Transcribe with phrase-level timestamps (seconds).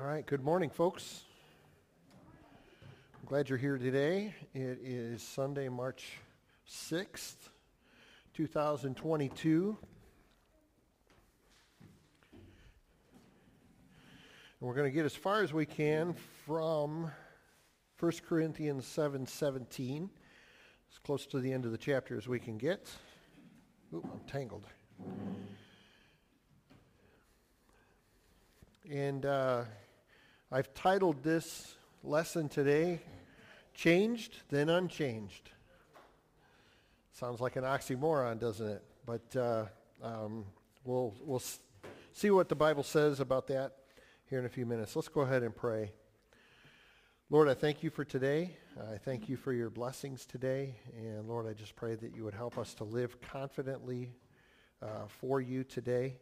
[0.00, 1.24] All right, good morning, folks.
[3.20, 4.32] I'm glad you're here today.
[4.54, 6.18] It is Sunday, March
[6.68, 7.34] 6th,
[8.32, 9.76] 2022.
[11.80, 11.90] And
[14.60, 16.14] we're going to get as far as we can
[16.46, 17.10] from
[17.98, 20.10] 1 Corinthians 7 17,
[20.92, 22.88] as close to the end of the chapter as we can get.
[23.92, 24.66] Oop, I'm tangled.
[28.88, 29.64] And uh,
[30.50, 33.02] I've titled this lesson today,
[33.74, 35.50] Changed Then Unchanged.
[37.12, 38.82] Sounds like an oxymoron, doesn't it?
[39.04, 39.64] But uh,
[40.02, 40.46] um,
[40.84, 41.42] we'll, we'll
[42.14, 43.76] see what the Bible says about that
[44.30, 44.96] here in a few minutes.
[44.96, 45.92] Let's go ahead and pray.
[47.28, 48.56] Lord, I thank you for today.
[48.90, 50.76] I thank you for your blessings today.
[50.96, 54.14] And Lord, I just pray that you would help us to live confidently
[54.80, 56.16] uh, for you today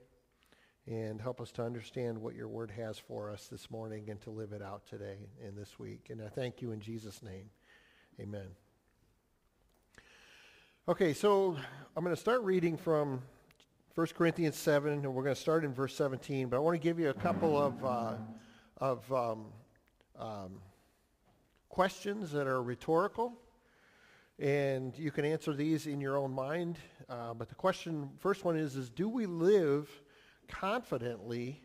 [0.87, 4.31] and help us to understand what your word has for us this morning and to
[4.31, 6.09] live it out today and this week.
[6.11, 7.51] And I thank you in Jesus' name.
[8.21, 8.47] Amen.
[10.89, 11.57] Okay, so
[11.97, 13.21] I'm going to start reading from
[13.97, 16.49] 1 Corinthians 7, and we're going to start in verse 17.
[16.49, 18.15] But I want to give you a couple of, uh,
[18.77, 19.47] of um,
[20.17, 20.61] um,
[21.69, 23.33] questions that are rhetorical.
[24.39, 26.79] And you can answer these in your own mind.
[27.09, 29.91] Uh, but the question, first one is, is do we live
[30.49, 31.63] confidently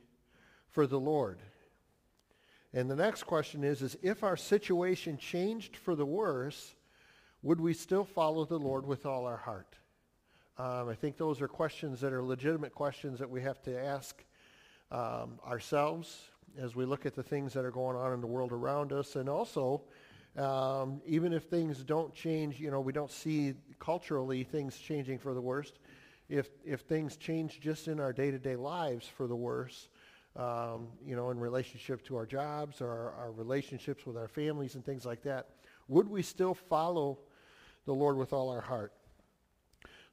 [0.70, 1.40] for the Lord.
[2.74, 6.76] And the next question is, is if our situation changed for the worse,
[7.44, 9.76] would we still follow the Lord with all our heart?
[10.58, 14.24] Um, I think those are questions that are legitimate questions that we have to ask
[14.92, 18.52] um, ourselves as we look at the things that are going on in the world
[18.52, 19.16] around us.
[19.16, 19.82] And also,
[20.38, 25.34] um, even if things don't change, you know, we don't see culturally things changing for
[25.34, 25.80] the worst
[26.32, 29.90] if, if things change just in our day-to-day lives for the worse,
[30.38, 34.76] um, you know, in relationship to our jobs or our, our, relationships with our families
[34.76, 35.50] and things like that,
[35.90, 37.20] would we still follow
[37.86, 38.94] the Lord with all our heart?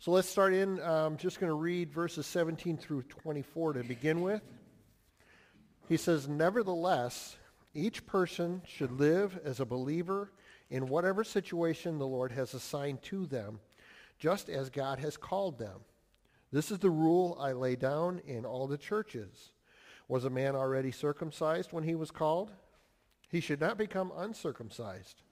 [0.00, 0.80] So let's start in.
[0.80, 4.42] I'm just going to read verses 17 through 24 to begin with.
[5.88, 7.36] He says, Nevertheless,
[7.74, 10.32] each person should live as a believer
[10.68, 13.60] in whatever situation the Lord has assigned to them,
[14.18, 15.80] just as God has called them.
[16.50, 19.52] This is the rule I lay down in all the churches.
[20.08, 22.52] Was a man already circumcised when he was called?
[23.30, 25.22] He should not become uncircumcised.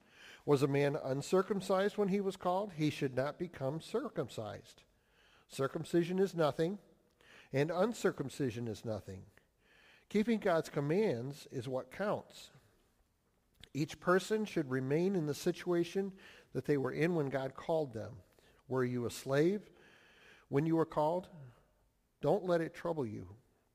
[0.45, 2.71] Was a man uncircumcised when he was called?
[2.75, 4.83] He should not become circumcised.
[5.49, 6.77] Circumcision is nothing,
[7.51, 9.23] and uncircumcision is nothing.
[10.09, 12.51] Keeping God's commands is what counts.
[13.73, 16.13] Each person should remain in the situation
[16.53, 18.13] that they were in when God called them.
[18.67, 19.69] Were you a slave?
[20.49, 21.27] When you are called?
[22.21, 23.27] Don't let it trouble you,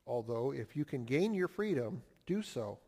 [0.06, 2.78] although if you can gain your freedom, do so.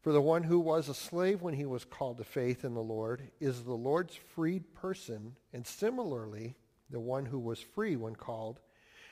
[0.00, 2.80] For the one who was a slave when he was called to faith in the
[2.80, 6.56] Lord is the Lord's freed person, and similarly,
[6.90, 8.60] the one who was free when called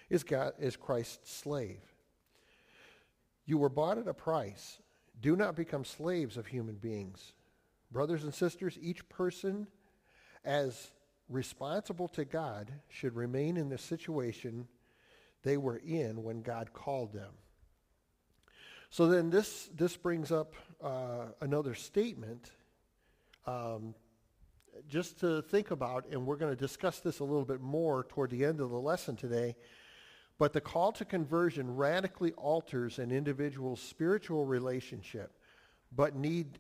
[0.09, 1.81] is, God, is Christ's slave.
[3.45, 4.79] You were bought at a price.
[5.21, 7.33] Do not become slaves of human beings.
[7.91, 9.67] Brothers and sisters, each person
[10.45, 10.91] as
[11.29, 14.67] responsible to God should remain in the situation
[15.43, 17.33] they were in when God called them.
[18.91, 22.51] So then this, this brings up uh, another statement
[23.47, 23.95] um,
[24.89, 28.31] just to think about, and we're going to discuss this a little bit more toward
[28.31, 29.57] the end of the lesson today.
[30.39, 35.33] But the call to conversion radically alters an individual's spiritual relationship,
[35.95, 36.59] but need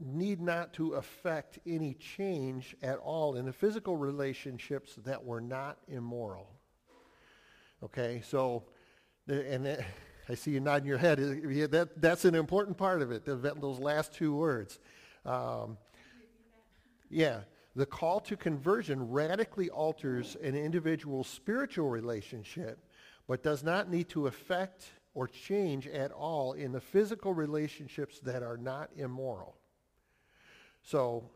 [0.00, 5.78] need not to affect any change at all in the physical relationships that were not
[5.88, 6.48] immoral.
[7.82, 8.64] Okay, so,
[9.28, 9.66] and
[10.28, 11.18] I see you nodding your head.
[11.18, 14.78] That, that's an important part of it, those last two words.
[15.24, 15.78] Um,
[17.10, 17.40] yeah,
[17.74, 22.84] the call to conversion radically alters an individual's spiritual relationship,
[23.26, 28.42] but does not need to affect or change at all in the physical relationships that
[28.42, 29.57] are not immoral.
[30.88, 31.28] So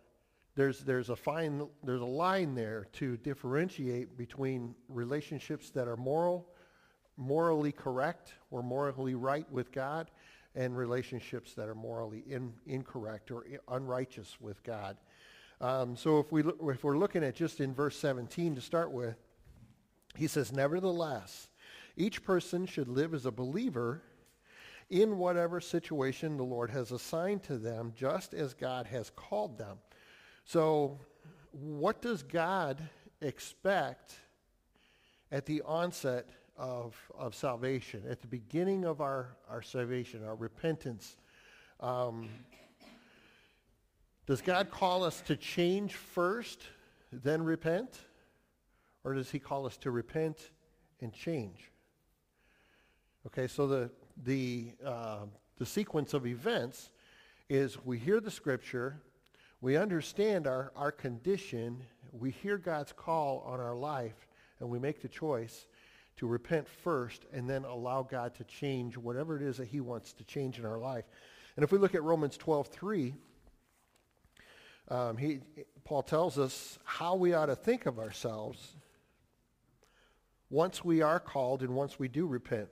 [0.54, 6.48] there's, there's, a fine, there's a line there to differentiate between relationships that are moral,
[7.18, 10.10] morally correct or morally right with God
[10.54, 14.96] and relationships that are morally in, incorrect or unrighteous with God.
[15.60, 19.16] Um, so if, we, if we're looking at just in verse 17 to start with,
[20.16, 21.50] he says, Nevertheless,
[21.94, 24.00] each person should live as a believer
[24.92, 29.78] in whatever situation the Lord has assigned to them, just as God has called them.
[30.44, 31.00] So,
[31.50, 32.80] what does God
[33.20, 34.14] expect
[35.32, 41.16] at the onset of, of salvation, at the beginning of our, our salvation, our repentance.
[41.80, 42.28] Um,
[44.26, 46.62] does God call us to change first,
[47.10, 47.98] then repent?
[49.04, 50.50] Or does he call us to repent
[51.00, 51.72] and change?
[53.26, 53.90] Okay, so the,
[54.24, 55.26] the, uh,
[55.58, 56.90] the sequence of events
[57.48, 59.00] is we hear the scripture,
[59.60, 61.82] we understand our, our condition,
[62.12, 64.26] we hear God's call on our life,
[64.60, 65.66] and we make the choice
[66.16, 70.12] to repent first and then allow God to change whatever it is that he wants
[70.14, 71.04] to change in our life.
[71.56, 73.14] And if we look at Romans 12, 3,
[74.88, 75.40] um, he,
[75.84, 78.76] Paul tells us how we ought to think of ourselves
[80.50, 82.68] once we are called and once we do repent.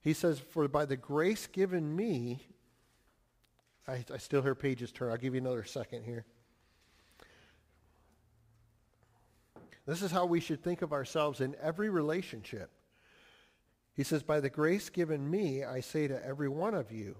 [0.00, 2.46] He says, For by the grace given me,
[3.86, 5.10] I, I still hear pages turn.
[5.10, 6.24] I'll give you another second here.
[9.86, 12.70] This is how we should think of ourselves in every relationship.
[13.94, 17.16] He says, By the grace given me, I say to every one of you,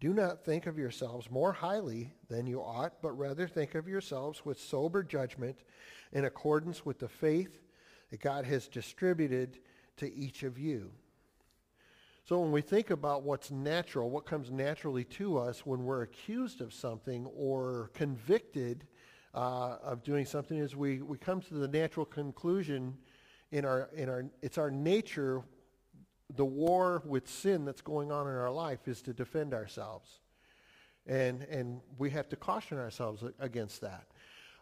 [0.00, 4.46] do not think of yourselves more highly than you ought, but rather think of yourselves
[4.46, 5.58] with sober judgment
[6.12, 7.60] in accordance with the faith
[8.10, 9.58] that God has distributed
[9.98, 10.92] to each of you.
[12.30, 16.60] So when we think about what's natural, what comes naturally to us when we're accused
[16.60, 18.86] of something or convicted
[19.34, 22.96] uh, of doing something, is we, we come to the natural conclusion
[23.50, 25.42] in our, in our, it's our nature
[26.36, 30.20] the war with sin that's going on in our life is to defend ourselves.
[31.08, 34.06] And, and we have to caution ourselves against that.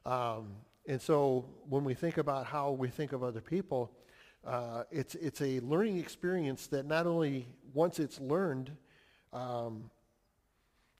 [0.07, 0.53] Um,
[0.87, 3.93] and so when we think about how we think of other people,
[4.47, 8.71] uh, it's, it's a learning experience that not only once it's learned,
[9.33, 9.91] um,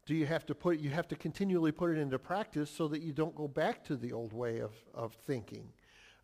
[0.07, 3.03] do you have to put, you have to continually put it into practice so that
[3.03, 5.69] you don't go back to the old way of, of thinking.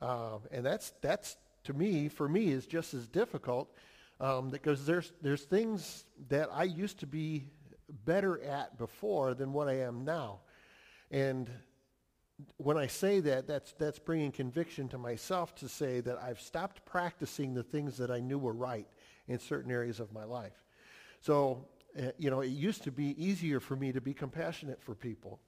[0.00, 3.70] Uh, and that's, that's, to me, for me, is just as difficult
[4.20, 7.44] um, because there's, there's things that I used to be
[8.06, 10.41] better at before than what I am now.
[11.11, 11.50] And
[12.56, 16.85] when I say that, that's, that's bringing conviction to myself to say that I've stopped
[16.85, 18.87] practicing the things that I knew were right
[19.29, 20.65] in certain areas of my life.
[21.21, 21.67] So,
[21.99, 25.41] uh, you know, it used to be easier for me to be compassionate for people.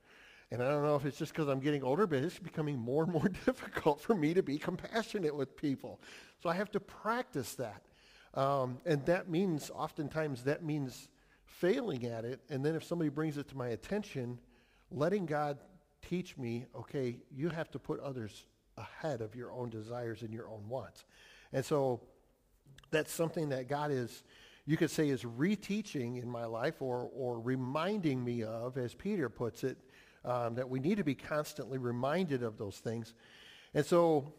[0.51, 3.03] And I don't know if it's just because I'm getting older, but it's becoming more
[3.03, 6.01] and more difficult for me to be compassionate with people.
[6.43, 7.83] So I have to practice that.
[8.35, 11.09] Um, and that means, oftentimes, that means
[11.45, 12.41] failing at it.
[12.49, 14.39] And then if somebody brings it to my attention,
[14.91, 15.59] letting God
[16.07, 18.45] teach me, okay, you have to put others
[18.77, 21.05] ahead of your own desires and your own wants.
[21.53, 22.03] And so
[22.91, 24.23] that's something that God is,
[24.67, 29.29] you could say, is reteaching in my life or, or reminding me of, as Peter
[29.29, 29.79] puts it,
[30.25, 33.15] um, that we need to be constantly reminded of those things.
[33.75, 34.35] And so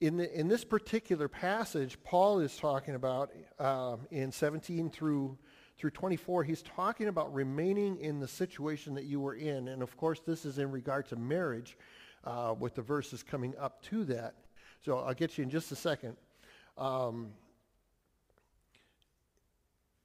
[0.00, 5.38] in, the, in this particular passage, Paul is talking about um, in 17 through,
[5.78, 9.68] through 24, he's talking about remaining in the situation that you were in.
[9.68, 11.76] And of course, this is in regard to marriage,
[12.24, 14.34] uh, with the verses coming up to that.
[14.84, 16.16] So I'll get you in just a second.
[16.78, 17.30] Um,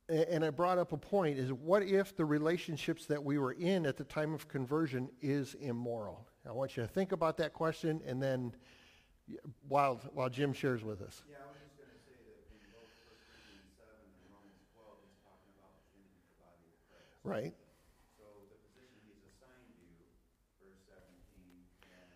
[0.10, 3.86] and I brought up a point is what if the relationships that we were in
[3.86, 6.28] at the time of conversion is immoral?
[6.48, 8.54] I want you to think about that question and then
[9.68, 11.24] while, while Jim shares with us.
[11.28, 14.64] Yeah, I was just going to say that in both 1 Corinthians 7 and Romans
[14.80, 16.08] 12, he's talking about the
[16.40, 17.12] body of Christ.
[17.28, 17.52] Right.
[18.16, 19.92] So the position he's assigned you,
[20.64, 21.04] verse 17,
[21.92, 22.08] and,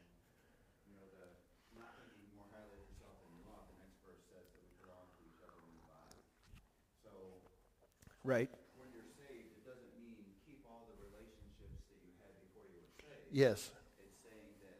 [0.87, 1.27] you know, the
[1.75, 4.71] not thinking more highly of yourself than you ought, the next verse says that we
[4.79, 6.23] belong to each other in the body.
[7.03, 7.11] So
[8.23, 8.53] Right.
[8.77, 10.13] when you're saved, it doesn't mean
[10.45, 13.33] keep all the relationships that you had before you were saved.
[13.33, 13.73] Yes.
[13.97, 14.77] It's saying that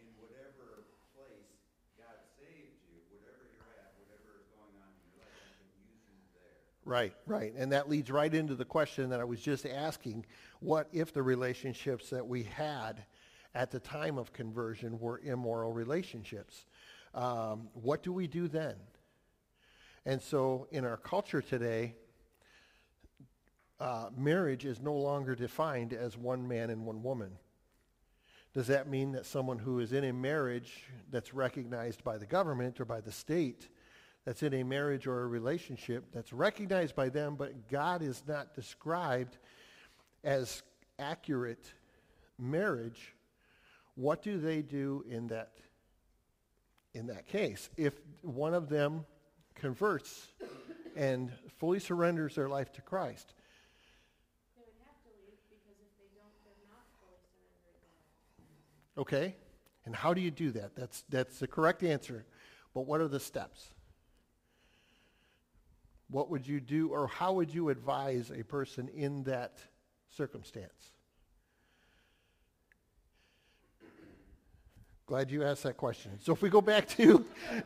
[0.00, 1.52] in whatever place
[2.00, 5.84] God saved you, whatever you're at, whatever is going on in your life, He can
[5.84, 6.64] use you there.
[6.88, 7.52] Right, right.
[7.60, 10.24] And that leads right into the question that I was just asking.
[10.64, 13.04] What if the relationships that we had
[13.54, 16.64] at the time of conversion were immoral relationships?
[17.12, 18.76] Um, what do we do then?
[20.06, 21.96] And so in our culture today,
[23.80, 27.30] uh, marriage is no longer defined as one man and one woman.
[28.52, 32.80] Does that mean that someone who is in a marriage that's recognized by the government
[32.80, 33.68] or by the state,
[34.24, 38.54] that's in a marriage or a relationship that's recognized by them, but God is not
[38.54, 39.38] described
[40.24, 40.62] as
[40.98, 41.72] accurate
[42.38, 43.14] marriage,
[43.94, 45.52] what do they do in that,
[46.94, 47.70] in that case?
[47.76, 49.04] If one of them
[49.54, 50.28] converts
[50.96, 53.34] and fully surrenders their life to Christ,
[54.56, 57.88] They would have to leave because if they don't, they're not fully surrendered.
[59.00, 59.34] Okay?
[59.86, 60.76] And how do you do that?
[60.76, 62.26] That's, that's the correct answer.
[62.74, 63.68] But what are the steps?
[66.08, 69.58] What would you do, or how would you advise a person in that
[70.10, 70.92] circumstance?
[75.06, 76.12] Glad you asked that question.
[76.20, 77.24] So if we go back to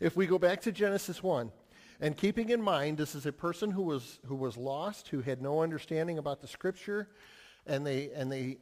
[0.00, 1.50] if we go back to Genesis 1,
[2.00, 5.40] and keeping in mind this is a person who was who was lost, who had
[5.40, 7.08] no understanding about the scripture,
[7.66, 8.58] and they and they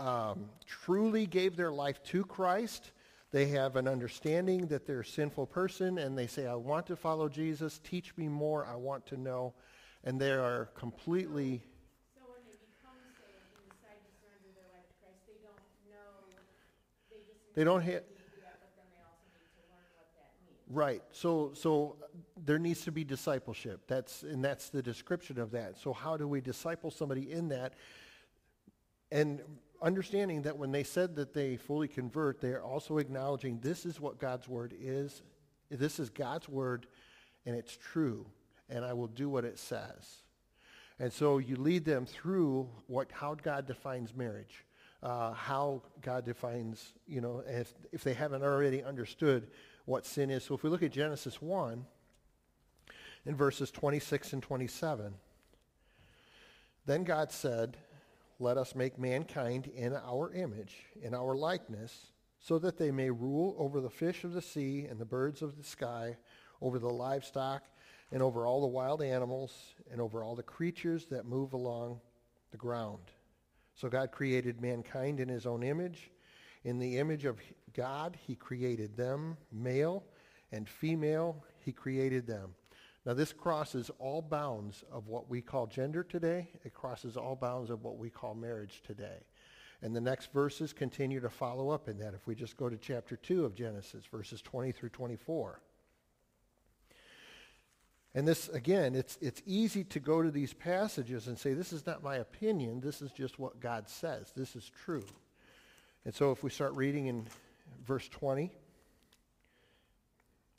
[0.00, 2.92] um, truly gave their life to Christ.
[3.30, 6.96] They have an understanding that they're a sinful person, and they say, "I want to
[6.96, 7.78] follow Jesus.
[7.80, 8.64] Teach me more.
[8.66, 9.54] I want to know."
[10.04, 11.62] And they are completely
[12.14, 15.58] So when they become saved and decide to surrender their life to Christ, they don't
[15.90, 16.24] know,
[17.10, 17.54] they just.
[17.54, 20.08] They don't know ha- they need that, but then they also need to learn what
[20.14, 20.64] that means.
[20.70, 21.02] Right.
[21.10, 21.96] So so
[22.46, 23.82] there needs to be discipleship.
[23.88, 25.76] That's and that's the description of that.
[25.76, 27.74] So how do we disciple somebody in that?
[29.10, 29.40] And
[29.80, 34.18] understanding that when they said that they fully convert, they're also acknowledging this is what
[34.18, 35.22] God's word is.
[35.70, 36.86] This is God's word
[37.46, 38.26] and it's true
[38.68, 40.22] and I will do what it says.
[40.98, 44.64] And so you lead them through what how God defines marriage,
[45.02, 49.48] uh, how God defines, you know, if, if they haven't already understood
[49.84, 50.44] what sin is.
[50.44, 51.84] So if we look at Genesis 1,
[53.28, 55.14] in verses 26 and 27,
[56.86, 57.76] then God said,
[58.38, 63.56] let us make mankind in our image, in our likeness, so that they may rule
[63.58, 66.16] over the fish of the sea and the birds of the sky,
[66.60, 67.64] over the livestock,
[68.12, 72.00] and over all the wild animals, and over all the creatures that move along
[72.50, 73.10] the ground.
[73.74, 76.10] So God created mankind in his own image.
[76.64, 77.40] In the image of
[77.74, 80.04] God, he created them, male
[80.52, 82.54] and female, he created them.
[83.06, 86.48] Now, this crosses all bounds of what we call gender today.
[86.64, 89.24] It crosses all bounds of what we call marriage today.
[89.80, 92.12] And the next verses continue to follow up in that.
[92.14, 95.60] If we just go to chapter 2 of Genesis, verses 20 through 24.
[98.14, 101.86] And this, again, it's, it's easy to go to these passages and say, this is
[101.86, 102.80] not my opinion.
[102.80, 104.32] This is just what God says.
[104.34, 105.04] This is true.
[106.04, 107.26] And so if we start reading in
[107.86, 108.50] verse 20,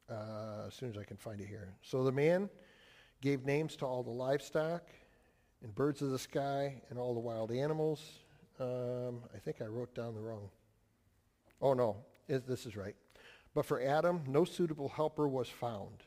[0.10, 1.74] uh, as soon as I can find it here.
[1.82, 2.50] So the man
[3.22, 4.84] gave names to all the livestock
[5.64, 8.02] and birds of the sky and all the wild animals.
[8.60, 10.50] Um, I think I wrote down the wrong.
[11.62, 11.98] Oh, no,
[12.28, 12.96] it, this is right.
[13.54, 16.04] But for Adam, no suitable helper was found.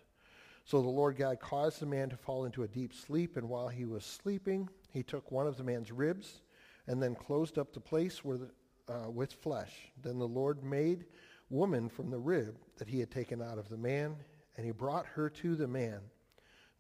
[0.64, 3.68] So the Lord God caused the man to fall into a deep sleep, and while
[3.68, 6.40] he was sleeping, he took one of the man's ribs
[6.86, 8.50] and then closed up the place the,
[8.88, 9.72] uh, with flesh.
[10.02, 11.06] Then the Lord made
[11.52, 14.16] woman from the rib that he had taken out of the man,
[14.56, 16.00] and he brought her to the man.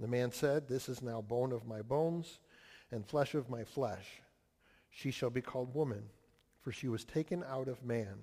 [0.00, 2.40] The man said, This is now bone of my bones
[2.90, 4.22] and flesh of my flesh.
[4.90, 6.04] She shall be called woman,
[6.60, 8.16] for she was taken out of man.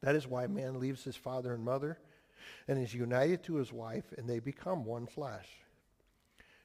[0.00, 1.98] That is why man leaves his father and mother
[2.66, 5.48] and is united to his wife, and they become one flesh.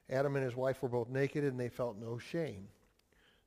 [0.09, 2.67] Adam and his wife were both naked, and they felt no shame.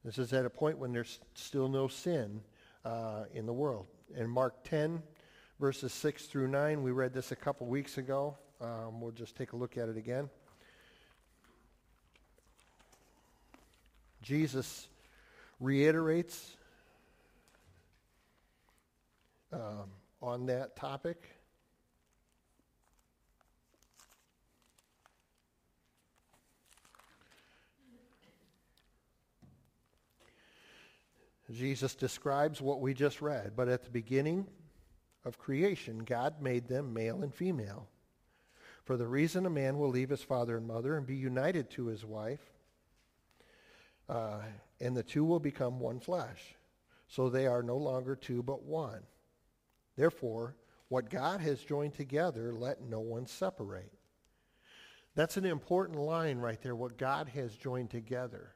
[0.05, 2.41] This is at a point when there's still no sin
[2.85, 3.87] uh, in the world.
[4.17, 5.03] In Mark 10,
[5.61, 8.35] verses 6 through 9, we read this a couple weeks ago.
[8.63, 10.31] Um, we'll just take a look at it again.
[14.23, 14.89] Jesus
[15.61, 16.57] reiterates
[19.53, 19.91] um,
[20.23, 21.29] on that topic.
[31.53, 34.47] Jesus describes what we just read, but at the beginning
[35.25, 37.89] of creation, God made them male and female.
[38.85, 41.87] For the reason a man will leave his father and mother and be united to
[41.87, 42.53] his wife,
[44.09, 44.41] uh,
[44.81, 46.57] and the two will become one flesh.
[47.07, 49.03] So they are no longer two but one.
[49.97, 50.57] Therefore,
[50.89, 53.93] what God has joined together, let no one separate.
[55.15, 58.55] That's an important line right there, what God has joined together.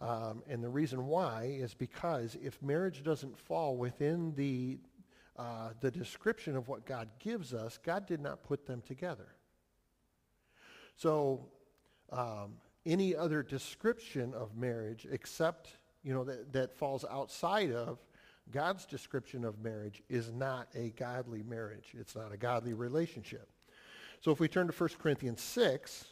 [0.00, 4.78] Um, and the reason why is because if marriage doesn't fall within the,
[5.36, 9.34] uh, the description of what God gives us, God did not put them together.
[10.96, 11.48] So
[12.12, 12.54] um,
[12.86, 17.98] any other description of marriage except, you know, that, that falls outside of
[18.50, 21.94] God's description of marriage is not a godly marriage.
[21.98, 23.48] It's not a godly relationship.
[24.20, 26.04] So if we turn to 1 Corinthians 6,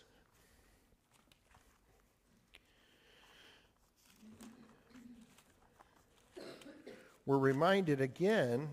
[7.27, 8.69] we're reminded again,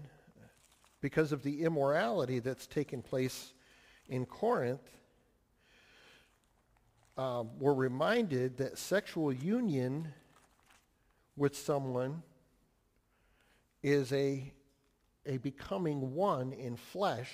[1.01, 3.53] because of the immorality that's taken place
[4.07, 4.81] in Corinth,
[7.17, 10.07] um, we're reminded that sexual union
[11.35, 12.23] with someone
[13.83, 14.53] is a,
[15.25, 17.29] a becoming one in flesh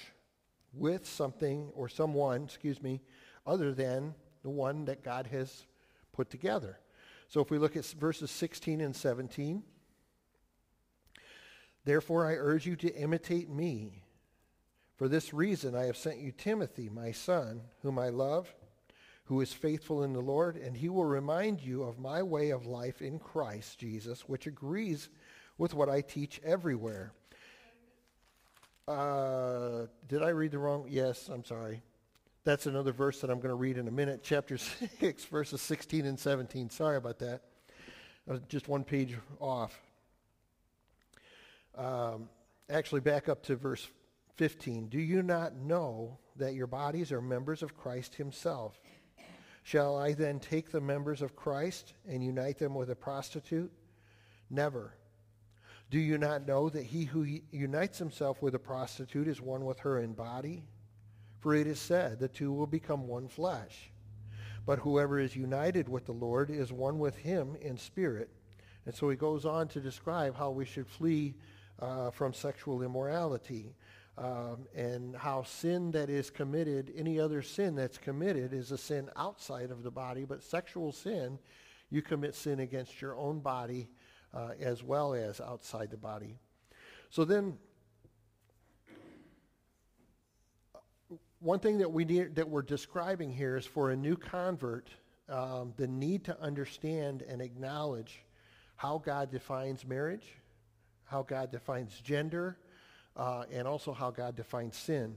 [0.74, 3.02] with something or someone, excuse me,
[3.46, 5.66] other than the one that God has
[6.14, 6.80] put together.
[7.28, 9.64] So if we look at verses 16 and 17,
[11.86, 14.04] therefore I urge you to imitate me.
[14.98, 18.54] For this reason I have sent you Timothy, my son, whom I love,
[19.26, 22.66] who is faithful in the Lord, and he will remind you of my way of
[22.66, 25.10] life in Christ Jesus, which agrees
[25.58, 27.12] with what I teach everywhere.
[28.88, 30.86] Uh, did I read the wrong?
[30.88, 31.82] Yes, I'm sorry.
[32.44, 34.58] That's another verse that I'm going to read in a minute, chapter
[35.00, 36.70] 6, verses 16 and 17.
[36.70, 37.42] Sorry about that.
[38.48, 39.82] Just one page off.
[41.78, 42.30] Um,
[42.70, 43.88] actually, back up to verse
[44.36, 44.88] 15.
[44.88, 48.80] Do you not know that your bodies are members of Christ himself?
[49.64, 53.72] Shall I then take the members of Christ and unite them with a prostitute?
[54.50, 54.94] Never.
[55.90, 59.80] Do you not know that he who unites himself with a prostitute is one with
[59.80, 60.66] her in body?
[61.40, 63.92] For it is said, the two will become one flesh.
[64.66, 68.30] But whoever is united with the Lord is one with him in spirit.
[68.86, 71.36] And so he goes on to describe how we should flee
[71.80, 73.76] uh, from sexual immorality
[74.18, 79.10] um, and how sin that is committed, any other sin that's committed is a sin
[79.18, 81.38] outside of the body, but sexual sin,
[81.90, 83.90] you commit sin against your own body
[84.34, 86.38] uh, as well as outside the body.
[87.10, 87.58] So then
[91.40, 94.90] one thing that we need, that we're describing here is for a new convert,
[95.30, 98.24] um, the need to understand and acknowledge
[98.78, 100.26] how God defines marriage,
[101.06, 102.58] how God defines gender,
[103.16, 105.16] uh, and also how God defines sin.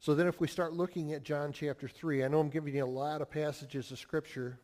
[0.00, 2.84] So then if we start looking at John chapter 3, I know I'm giving you
[2.84, 4.58] a lot of passages of Scripture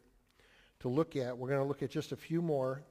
[0.81, 1.37] to look at.
[1.37, 2.83] We're going to look at just a few more.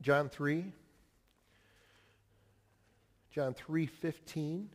[0.00, 0.72] John 3.
[3.30, 4.68] John 3:15.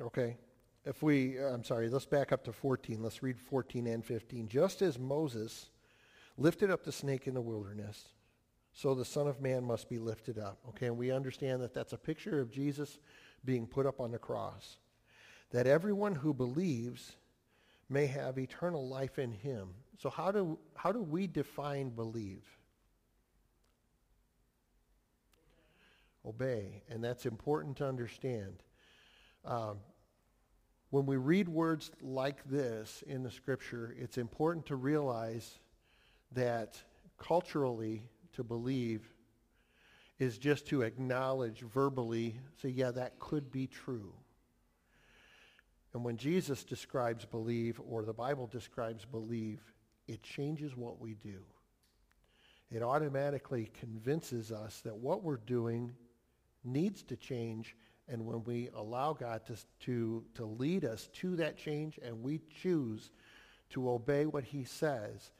[0.00, 0.36] Okay.
[0.84, 3.02] If we, uh, I'm sorry, let's back up to 14.
[3.02, 4.48] Let's read 14 and 15.
[4.48, 5.68] Just as Moses
[6.38, 8.08] lifted up the snake in the wilderness,
[8.72, 10.58] so the Son of Man must be lifted up.
[10.70, 12.98] Okay, and we understand that that's a picture of Jesus
[13.44, 14.78] being put up on the cross.
[15.50, 17.16] That everyone who believes
[17.88, 19.70] may have eternal life in him.
[19.98, 22.44] So how do, how do we define believe?
[26.24, 26.82] Obey.
[26.88, 28.62] And that's important to understand.
[29.44, 29.78] Um,
[30.90, 35.58] when we read words like this in the scripture, it's important to realize
[36.32, 36.82] that
[37.18, 39.08] culturally to believe
[40.18, 44.12] is just to acknowledge verbally, say, yeah, that could be true.
[45.94, 49.60] And when Jesus describes believe or the Bible describes believe,
[50.06, 51.38] it changes what we do.
[52.70, 55.92] It automatically convinces us that what we're doing
[56.64, 57.76] needs to change
[58.10, 62.40] and when we allow God to, to, to lead us to that change and we
[62.60, 63.10] choose
[63.70, 65.30] to obey what he says,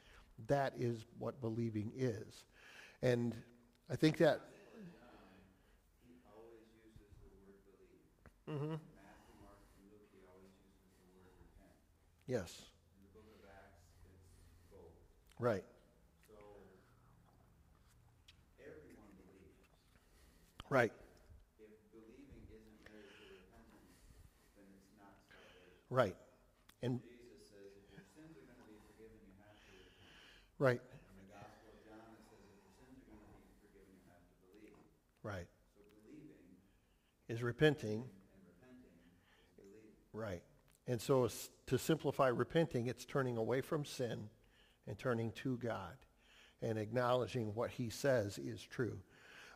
[0.47, 2.45] that is what believing is.
[3.01, 3.35] And
[3.89, 4.39] I think that...
[6.07, 8.07] He always uses the word believe.
[8.47, 8.79] Mm-hmm.
[8.79, 11.75] Matthew, Mark, and Luke, he always uses the word repent.
[12.25, 13.83] Yes, In the book of Acts,
[15.39, 15.65] right,
[16.29, 16.39] So
[18.63, 19.59] everyone believes.
[20.69, 20.93] right,
[34.07, 34.73] have to believe.
[35.21, 35.47] right.
[35.75, 36.29] So believing
[37.27, 38.93] Is repenting, and repenting
[39.57, 40.41] is right.
[40.87, 41.27] And so
[41.67, 44.29] to simplify repenting, it's turning away from sin
[44.87, 45.97] and turning to God
[46.61, 48.97] and acknowledging what he says is true.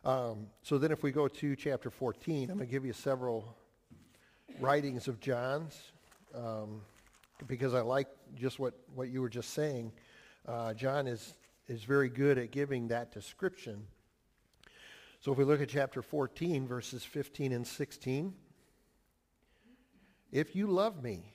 [0.04, 3.56] Um, so then if we go to chapter 14, I'm going to give you several
[4.60, 5.92] writings of John's
[6.34, 6.82] um,
[7.46, 9.92] because I like just what, what you were just saying.
[10.46, 11.34] Uh, John is,
[11.68, 13.86] is very good at giving that description.
[15.20, 18.34] So if we look at chapter 14, verses 15 and 16,
[20.32, 21.32] if you love me,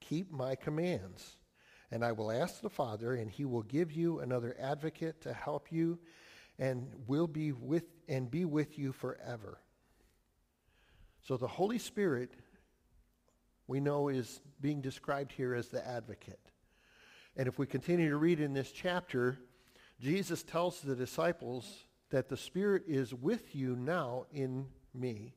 [0.00, 1.36] keep my commands,
[1.90, 5.70] and I will ask the Father, and he will give you another advocate to help
[5.70, 5.98] you
[6.58, 9.58] and will be with and be with you forever.
[11.26, 12.32] So the Holy Spirit
[13.72, 16.50] we know is being described here as the advocate.
[17.38, 19.38] And if we continue to read in this chapter,
[19.98, 25.32] Jesus tells the disciples that the Spirit is with you now in me.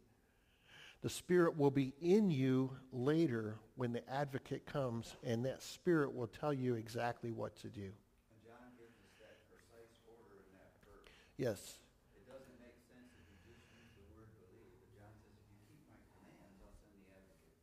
[1.02, 6.28] The Spirit will be in you later when the advocate comes, and that Spirit will
[6.28, 7.88] tell you exactly what to do.
[7.88, 11.08] And John gives us that precise order in that verse.
[11.38, 11.80] Yes,
[12.20, 15.48] It doesn't make sense if you just use the word believe, but John says, if
[15.56, 17.56] you keep my commands, I'll send the advocate.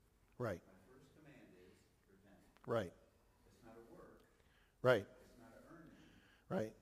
[0.43, 1.73] Right, My first command is
[2.11, 2.39] repent.
[2.67, 2.93] right,
[3.47, 4.11] It's not a work,
[4.83, 5.65] right, it's not an
[6.51, 6.73] earning, right.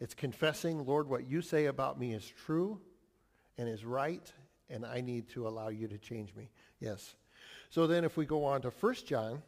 [0.00, 0.14] it's.
[0.14, 2.80] Confessing, Lord, what you say about me is true
[3.58, 4.32] and is right,
[4.70, 6.50] and I need to allow you to change me.
[6.80, 7.14] Yes.
[7.70, 9.42] So then if we go on to 1 John,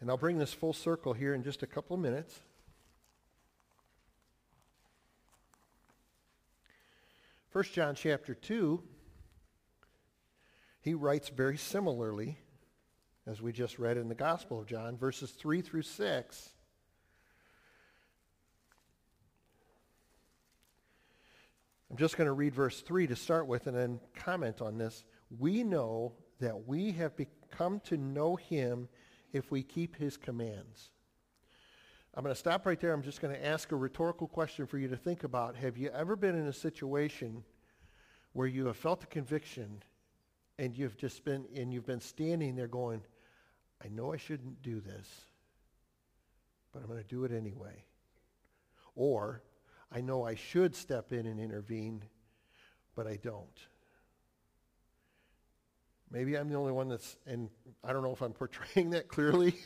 [0.00, 2.40] and I'll bring this full circle here in just a couple of minutes.
[7.50, 8.82] First John chapter 2,
[10.84, 12.36] he writes very similarly,
[13.26, 16.50] as we just read in the Gospel of John, verses 3 through 6.
[21.90, 25.04] I'm just going to read verse 3 to start with and then comment on this.
[25.38, 28.90] We know that we have become to know him
[29.32, 30.90] if we keep his commands.
[32.12, 32.92] I'm going to stop right there.
[32.92, 35.56] I'm just going to ask a rhetorical question for you to think about.
[35.56, 37.42] Have you ever been in a situation
[38.34, 39.82] where you have felt a conviction
[40.58, 43.02] and you've just been and you've been standing there going,
[43.84, 45.08] I know I shouldn't do this,
[46.72, 47.84] but I'm going to do it anyway.
[48.94, 49.42] Or
[49.90, 52.02] I know I should step in and intervene,
[52.94, 53.60] but I don't.
[56.10, 57.48] Maybe I'm the only one that's, and
[57.82, 59.56] I don't know if I'm portraying that clearly.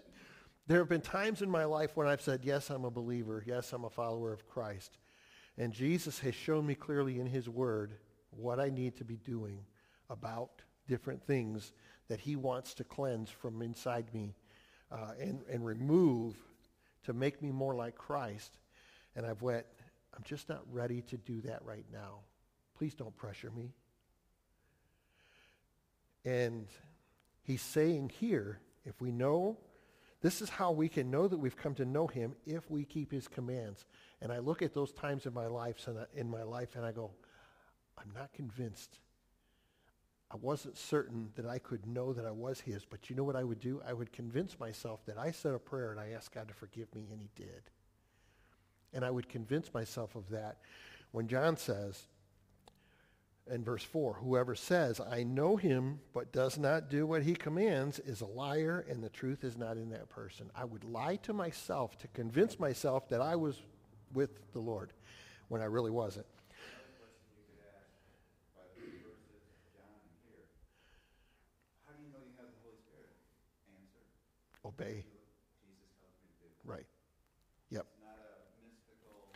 [0.68, 3.42] there have been times in my life when I've said, yes, I'm a believer.
[3.44, 4.98] Yes, I'm a follower of Christ.
[5.56, 7.94] And Jesus has shown me clearly in his word
[8.30, 9.64] what I need to be doing
[10.10, 11.72] about different things
[12.08, 14.34] that he wants to cleanse from inside me
[14.90, 16.36] uh, and, and remove
[17.04, 18.58] to make me more like Christ.
[19.14, 19.66] And I've went,
[20.16, 22.20] I'm just not ready to do that right now.
[22.76, 23.72] Please don't pressure me.
[26.24, 26.66] And
[27.42, 29.58] he's saying here, if we know,
[30.20, 33.12] this is how we can know that we've come to know him if we keep
[33.12, 33.86] his commands.
[34.20, 37.12] And I look at those times in my life in my life and I go,
[37.96, 38.98] I'm not convinced.
[40.30, 43.36] I wasn't certain that I could know that I was his, but you know what
[43.36, 43.80] I would do?
[43.86, 46.94] I would convince myself that I said a prayer and I asked God to forgive
[46.94, 47.62] me, and he did.
[48.92, 50.58] And I would convince myself of that
[51.12, 52.06] when John says
[53.50, 57.98] in verse 4, whoever says, I know him, but does not do what he commands
[57.98, 60.50] is a liar, and the truth is not in that person.
[60.54, 63.62] I would lie to myself to convince myself that I was
[64.12, 64.92] with the Lord
[65.48, 66.26] when I really wasn't.
[66.60, 67.88] Another question you could ask
[68.52, 69.96] by the verses of John
[70.28, 70.44] here.
[71.88, 73.08] How do you know you have the Holy Spirit?
[73.72, 74.04] Answer.
[74.78, 75.04] Obey.
[76.64, 76.86] Right.
[77.70, 77.86] Yep.
[78.62, 79.28] Mystical,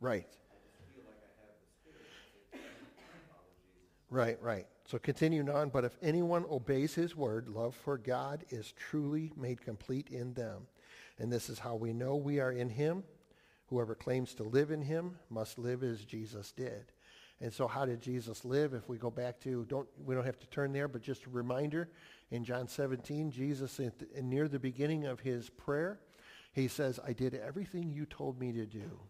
[0.00, 0.26] Right.
[2.52, 2.62] Like.
[4.10, 4.66] Right, right.
[4.86, 9.60] So continuing on, but if anyone obeys his word, love for God is truly made
[9.60, 10.66] complete in them.
[11.18, 13.04] And this is how we know we are in him.
[13.66, 16.92] Whoever claims to live in him must live as Jesus did.
[17.40, 18.74] And so how did Jesus live?
[18.74, 21.30] If we go back to, don't, we don't have to turn there, but just a
[21.30, 21.88] reminder,
[22.30, 26.00] in John 17, Jesus, in, near the beginning of his prayer,
[26.52, 29.00] he says, I did everything you told me to do.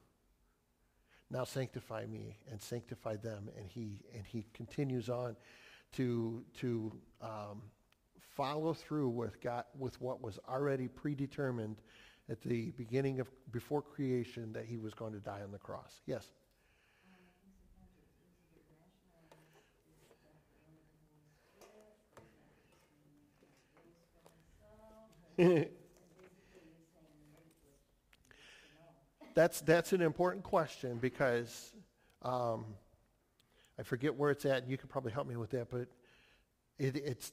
[1.30, 3.50] Now sanctify me and sanctify them.
[3.56, 5.36] And he and he continues on
[5.92, 7.62] to to um,
[8.34, 11.82] follow through with God with what was already predetermined
[12.30, 16.00] at the beginning of before creation that he was going to die on the cross.
[16.06, 16.32] Yes
[29.34, 31.72] that's that's an important question because
[32.22, 32.64] um,
[33.78, 34.62] I forget where it's at.
[34.62, 35.86] and You could probably help me with that, but
[36.78, 37.32] it, it's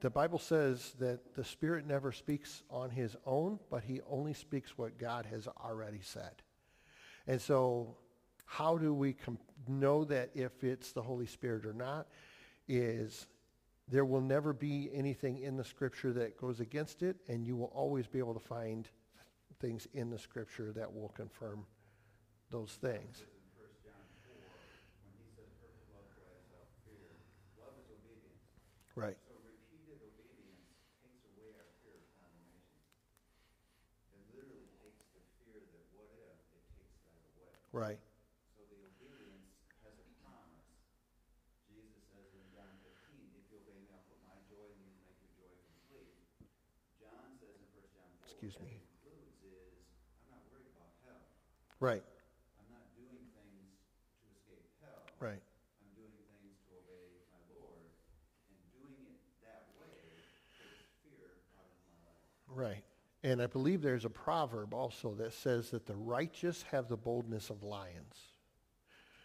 [0.00, 4.76] the Bible says that the Spirit never speaks on His own, but He only speaks
[4.76, 6.42] what God has already said.
[7.28, 7.96] And so,
[8.46, 9.38] how do we com-
[9.68, 12.08] know that if it's the Holy Spirit or not?
[12.66, 13.28] Is
[13.88, 17.72] there will never be anything in the Scripture that goes against it, and you will
[17.74, 18.88] always be able to find
[19.60, 21.66] things in the Scripture that will confirm
[22.50, 23.18] those things.
[23.18, 24.40] Says in First John four,
[25.04, 27.12] when he says perfect love drives out fear,
[27.60, 28.44] love is obedience.
[28.96, 29.18] Right.
[29.26, 30.70] So repeated obedience
[31.02, 32.80] takes away our fear of condemnation.
[34.16, 37.52] It literally takes the fear that what if, it takes that away.
[37.74, 38.00] Right.
[38.54, 39.50] So the obedience
[39.82, 40.68] has a promise.
[41.66, 44.94] Jesus says in John fifteen, if you obey me, I'll put my joy in you
[44.94, 46.14] and make your joy complete.
[47.02, 48.76] John says in First John four, Excuse me.
[48.76, 49.80] that includes is
[51.80, 52.04] Right,
[52.60, 53.72] I'm not doing things
[54.20, 55.08] to escape hell.
[55.18, 55.40] right.
[55.40, 57.88] I'm doing things to obey my Lord,
[58.52, 59.96] and doing it that way
[60.60, 62.28] takes fear out of my life.
[62.52, 62.84] Right.
[63.24, 67.48] And I believe there's a proverb also that says that the righteous have the boldness
[67.48, 68.28] of lions.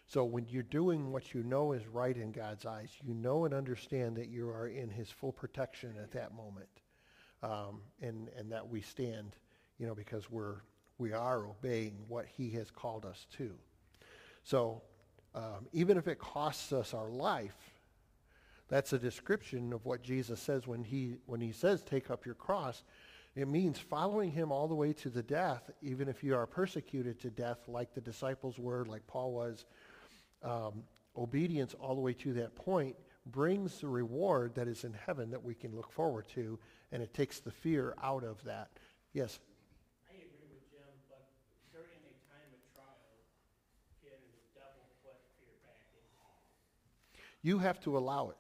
[0.07, 3.53] So when you're doing what you know is right in God's eyes, you know and
[3.53, 6.69] understand that you are in his full protection at that moment.
[7.41, 9.35] Um, and, and that we stand,
[9.77, 10.57] you know, because we're,
[10.97, 13.51] we are obeying what he has called us to.
[14.43, 14.81] So
[15.33, 17.55] um, even if it costs us our life,
[18.67, 22.35] that's a description of what Jesus says when he, when he says, take up your
[22.35, 22.83] cross.
[23.35, 27.19] It means following him all the way to the death, even if you are persecuted
[27.21, 29.65] to death like the disciples were, like Paul was.
[30.43, 30.83] Um,
[31.17, 35.43] obedience all the way to that point brings the reward that is in heaven that
[35.43, 36.57] we can look forward to,
[36.91, 38.69] and it takes the fear out of that.
[39.13, 39.39] Yes?
[40.09, 41.25] I agree with Jim, but
[41.71, 43.19] during a time of trial,
[44.01, 46.03] can the devil put fear back in?
[47.41, 48.37] You have to allow it.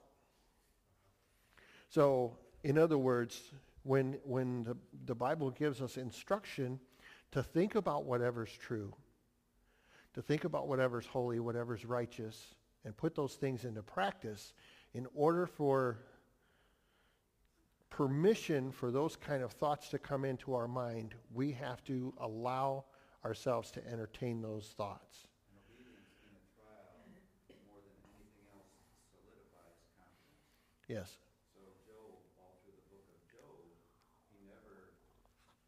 [1.89, 3.41] So, in other words,
[3.83, 6.79] when, when the, the Bible gives us instruction
[7.31, 8.93] to think about whatever's true,
[10.13, 14.53] to think about whatever's holy, whatever's righteous, and put those things into practice
[14.93, 15.99] in order for
[17.99, 22.85] permission for those kind of thoughts to come into our mind, we have to allow
[23.25, 25.27] ourselves to entertain those thoughts.
[25.51, 26.95] And obedience in a trial,
[27.67, 28.71] more than anything else,
[29.11, 30.47] solidifies confidence.
[30.87, 31.19] Yes.
[31.51, 33.67] So Job, all through the book of Job,
[34.31, 34.95] he never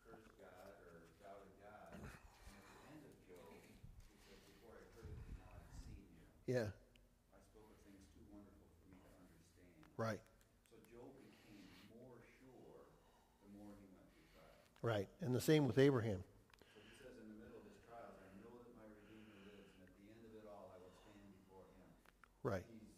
[0.08, 2.00] cursed God or doubted God.
[2.00, 3.60] And at the end of Job,
[4.08, 6.16] he said, before I heard it, now I've seen you.
[6.48, 6.72] Yeah.
[6.72, 9.68] I spoke of things too wonderful for me to understand.
[10.00, 10.24] Right.
[20.50, 21.86] All, I will stand before him.
[22.42, 22.66] Right.
[22.66, 22.90] He's,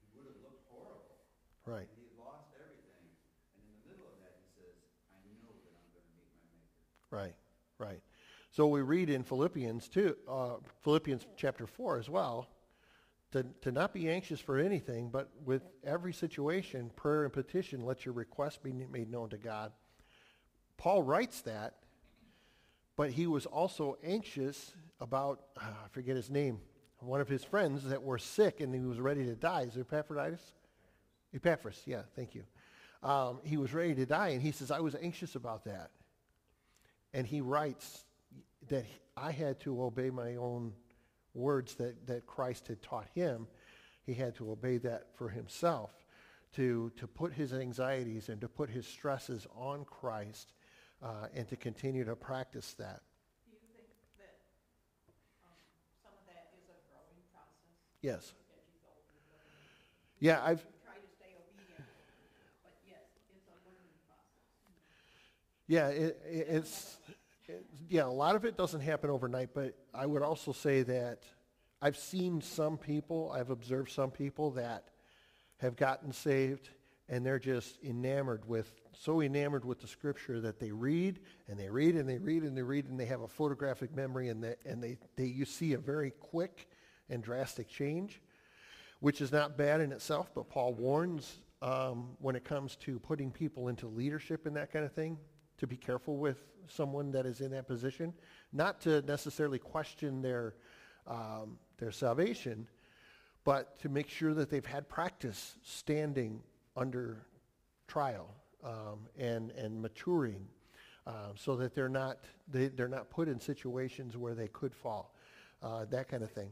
[0.00, 1.20] he would have looked horrible.
[1.68, 1.84] Right.
[1.84, 3.04] And he lost everything.
[3.52, 4.72] And in the middle of that, he says,
[5.12, 6.72] I know that I'm going to meet my Maker.
[7.12, 7.36] Right,
[7.76, 8.00] right.
[8.48, 12.48] So we read in Philippians 2, uh, Philippians chapter 4 as well,
[13.32, 18.06] to, to not be anxious for anything, but with every situation, prayer and petition, let
[18.06, 19.72] your requests be made known to God.
[20.76, 21.74] Paul writes that,
[22.96, 26.60] but he was also anxious about, uh, I forget his name,
[27.00, 29.62] one of his friends that were sick and he was ready to die.
[29.62, 30.54] Is it Epaphroditus?
[31.34, 32.44] Epaphras, yeah, thank you.
[33.02, 35.90] Um, he was ready to die, and he says, I was anxious about that.
[37.12, 38.04] And he writes
[38.68, 40.72] that I had to obey my own
[41.34, 43.46] words that, that Christ had taught him.
[44.06, 45.90] He had to obey that for himself,
[46.56, 50.52] to, to put his anxieties and to put his stresses on Christ
[51.04, 53.02] uh, and to continue to practice that.
[53.44, 53.86] Do you think
[54.16, 54.40] that
[55.44, 55.52] um,
[56.02, 58.32] some of that is a growing process Yes.
[58.32, 59.20] as you go through?
[60.18, 61.84] Yeah, I've, try to stay obedient,
[62.64, 63.04] but yes,
[63.36, 64.48] it's a learning process.
[65.68, 66.96] Yeah, it, it, it's,
[67.46, 71.24] it, yeah, a lot of it doesn't happen overnight, but I would also say that
[71.82, 74.88] I've seen some people, I've observed some people that
[75.58, 76.70] have gotten saved
[77.14, 81.70] and they're just enamored with, so enamored with the scripture that they read and they
[81.70, 84.56] read and they read and they read and they have a photographic memory and they,
[84.66, 86.68] and they, they, you see a very quick
[87.08, 88.20] and drastic change,
[88.98, 93.30] which is not bad in itself, but Paul warns um, when it comes to putting
[93.30, 95.16] people into leadership and that kind of thing,
[95.58, 98.12] to be careful with someone that is in that position,
[98.52, 100.56] not to necessarily question their,
[101.06, 102.66] um, their salvation,
[103.44, 106.42] but to make sure that they've had practice standing
[106.76, 107.26] under
[107.86, 108.28] trial
[108.64, 110.46] um, and, and maturing
[111.06, 112.18] um, so that they're not,
[112.50, 115.14] they, they're not put in situations where they could fall,
[115.62, 116.50] uh, that kind of thing.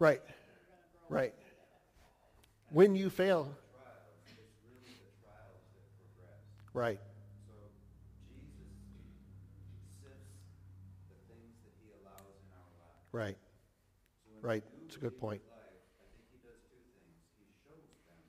[0.00, 0.22] Right,
[1.08, 1.34] right.
[2.70, 3.50] When you fail,
[6.72, 7.00] right,
[7.48, 7.54] So
[8.30, 8.70] Jesus
[9.98, 10.38] sifts
[11.10, 13.10] the things that he allows in our lives.
[13.10, 13.38] right,
[14.40, 14.62] right.
[14.86, 15.42] It's a good point.
[15.42, 17.18] believer's life, I think he does two things.
[17.42, 18.22] He shows them more,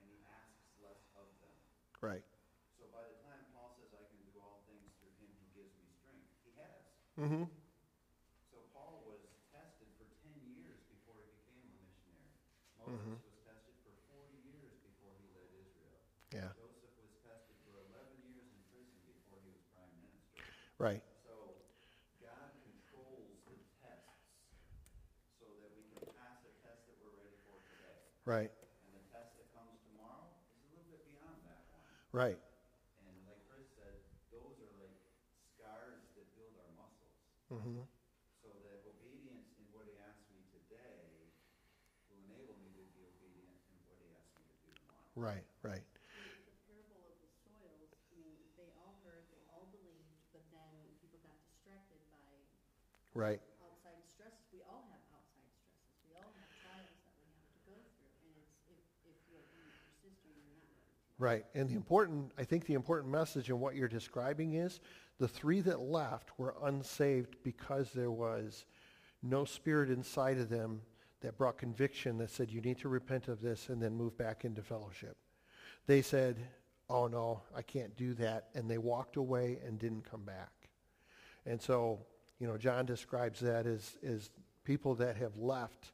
[0.00, 1.52] and he asks less of them.
[2.02, 2.22] Right.
[2.76, 5.70] So by the time Paul says, I can do all things through him who gives
[5.76, 6.82] me strength, he has.
[7.20, 7.44] Mm-hmm.
[8.50, 12.34] So Paul was tested for ten years before he became a missionary.
[12.76, 16.00] Moses was tested for forty years before he led Israel.
[16.32, 20.42] Yeah, Joseph was tested for eleven years in prison before he was prime minister.
[20.78, 21.62] right, So
[32.12, 32.36] Right.
[33.08, 33.96] And like Chris said,
[34.28, 34.92] those are like
[35.56, 37.16] scars that build our muscles.
[37.48, 37.88] Mm-hmm.
[38.44, 41.32] So that obedience in what he asked me today
[42.12, 45.08] will enable me to be obedient in what he asked me to do tomorrow.
[45.16, 45.48] Right.
[61.22, 61.44] Right.
[61.54, 64.80] And the important, I think the important message in what you're describing is
[65.20, 68.66] the three that left were unsaved because there was
[69.22, 70.80] no spirit inside of them
[71.20, 74.44] that brought conviction that said, you need to repent of this and then move back
[74.44, 75.16] into fellowship.
[75.86, 76.40] They said,
[76.90, 78.48] oh no, I can't do that.
[78.56, 80.50] And they walked away and didn't come back.
[81.46, 82.00] And so,
[82.40, 84.30] you know, John describes that as, as
[84.64, 85.92] people that have left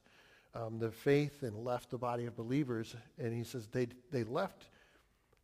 [0.55, 2.95] um, the faith and left the body of believers.
[3.19, 4.65] And he says they, they left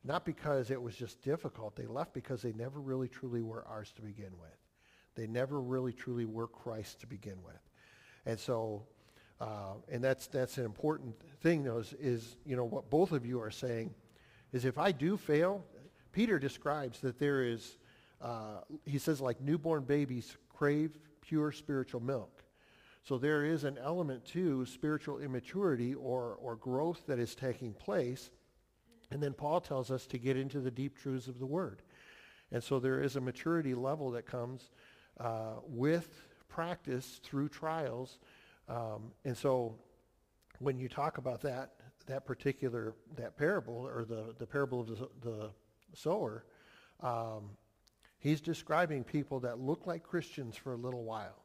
[0.05, 1.75] not because it was just difficult.
[1.75, 4.57] They left because they never really truly were ours to begin with.
[5.15, 7.59] They never really truly were Christ to begin with.
[8.25, 8.83] And so,
[9.41, 13.25] uh, and that's, that's an important thing, though, is, is, you know, what both of
[13.25, 13.93] you are saying
[14.51, 15.63] is if I do fail,
[16.11, 17.77] Peter describes that there is,
[18.21, 22.43] uh, he says, like newborn babies crave pure spiritual milk.
[23.03, 28.31] So there is an element to spiritual immaturity or, or growth that is taking place.
[29.11, 31.81] And then Paul tells us to get into the deep truths of the Word.
[32.51, 34.69] And so there is a maturity level that comes
[35.19, 38.19] uh, with practice through trials.
[38.69, 39.75] Um, and so
[40.59, 41.71] when you talk about that,
[42.07, 45.49] that particular, that parable, or the, the parable of the, the
[45.93, 46.45] sower,
[47.01, 47.49] um,
[48.19, 51.43] he's describing people that look like Christians for a little while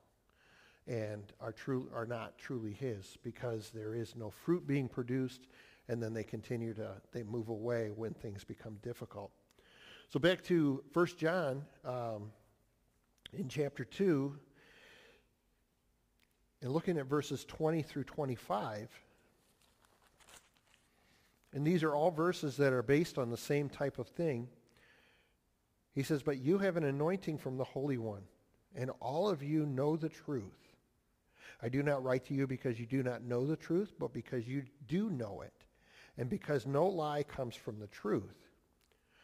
[0.87, 5.47] and are, true, are not truly his because there is no fruit being produced
[5.91, 9.33] and then they continue to, they move away when things become difficult.
[10.09, 12.31] So back to 1 John um,
[13.37, 14.39] in chapter 2,
[16.63, 18.89] and looking at verses 20 through 25,
[21.53, 24.47] and these are all verses that are based on the same type of thing.
[25.93, 28.23] He says, But you have an anointing from the Holy One,
[28.77, 30.77] and all of you know the truth.
[31.61, 34.47] I do not write to you because you do not know the truth, but because
[34.47, 35.60] you do know it,
[36.21, 38.37] and because no lie comes from the truth.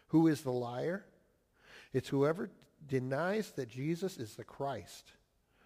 [0.08, 1.04] Who is the liar?
[1.92, 2.48] It's whoever
[2.88, 5.12] denies that Jesus is the Christ.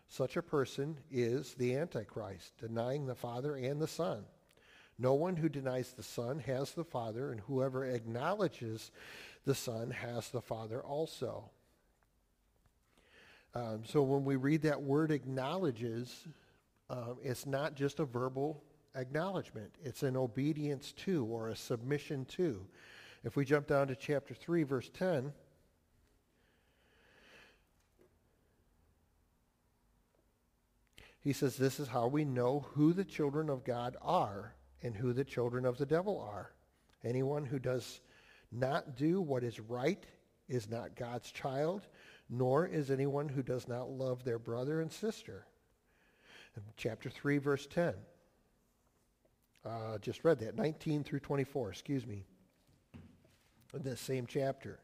[0.08, 4.24] Such a person is the Antichrist, denying the Father and the Son.
[4.98, 8.90] No one who denies the Son has the Father, and whoever acknowledges
[9.44, 11.48] the Son has the Father also.
[13.54, 16.26] Um, so when we read that word acknowledges,
[16.90, 19.74] um, it's not just a verbal acknowledgement.
[19.82, 22.66] It's an obedience to or a submission to.
[23.24, 25.32] If we jump down to chapter 3, verse 10,
[31.20, 35.12] he says, This is how we know who the children of God are and who
[35.12, 36.52] the children of the devil are.
[37.04, 38.00] Anyone who does
[38.50, 40.04] not do what is right
[40.48, 41.86] is not God's child,
[42.28, 45.46] nor is anyone who does not love their brother and sister.
[46.76, 47.94] Chapter 3, verse 10.
[49.64, 52.24] Uh, just read that, 19 through 24, excuse me,
[53.74, 54.80] this same chapter.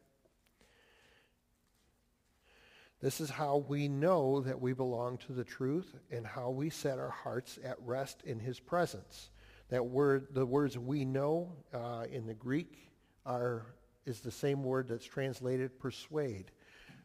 [3.00, 6.98] This is how we know that we belong to the truth and how we set
[6.98, 9.30] our hearts at rest in his presence.
[9.68, 12.90] That word, the words we know uh, in the Greek
[13.24, 13.66] are,
[14.06, 16.50] is the same word that's translated persuade.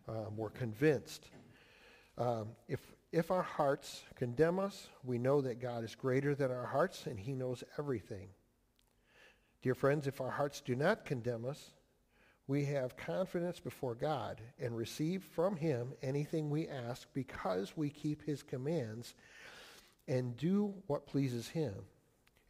[0.08, 1.28] Um, we're convinced.
[2.18, 2.80] Um, if,
[3.12, 7.20] if our hearts condemn us, we know that God is greater than our hearts and
[7.20, 8.30] he knows everything.
[9.62, 11.72] Dear friends, if our hearts do not condemn us,
[12.48, 18.24] we have confidence before God and receive from him anything we ask because we keep
[18.24, 19.14] his commands
[20.08, 21.74] and do what pleases him.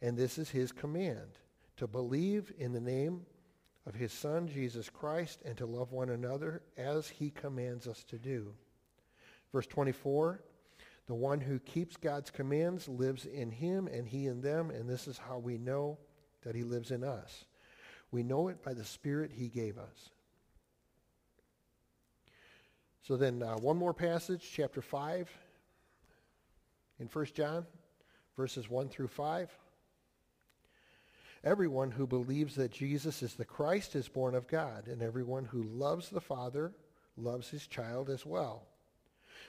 [0.00, 1.38] And this is his command,
[1.76, 3.22] to believe in the name
[3.86, 8.18] of his Son, Jesus Christ, and to love one another as he commands us to
[8.18, 8.54] do.
[9.52, 10.40] Verse 24,
[11.06, 15.08] the one who keeps God's commands lives in him and he in them, and this
[15.08, 15.98] is how we know
[16.42, 17.44] that he lives in us.
[18.10, 20.10] We know it by the Spirit he gave us.
[23.02, 25.28] So then uh, one more passage, chapter 5
[27.00, 27.66] in 1 John,
[28.36, 29.50] verses 1 through 5.
[31.42, 35.64] Everyone who believes that Jesus is the Christ is born of God, and everyone who
[35.64, 36.72] loves the Father
[37.16, 38.68] loves his child as well.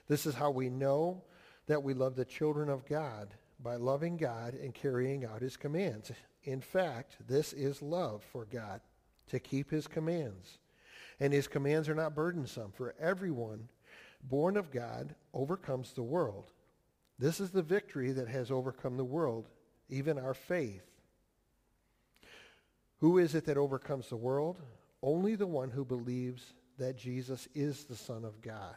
[0.07, 1.21] This is how we know
[1.67, 6.11] that we love the children of God, by loving God and carrying out his commands.
[6.43, 8.81] In fact, this is love for God,
[9.29, 10.59] to keep his commands.
[11.19, 13.69] And his commands are not burdensome, for everyone
[14.23, 16.51] born of God overcomes the world.
[17.19, 19.47] This is the victory that has overcome the world,
[19.89, 20.83] even our faith.
[22.99, 24.59] Who is it that overcomes the world?
[25.01, 28.75] Only the one who believes that Jesus is the Son of God.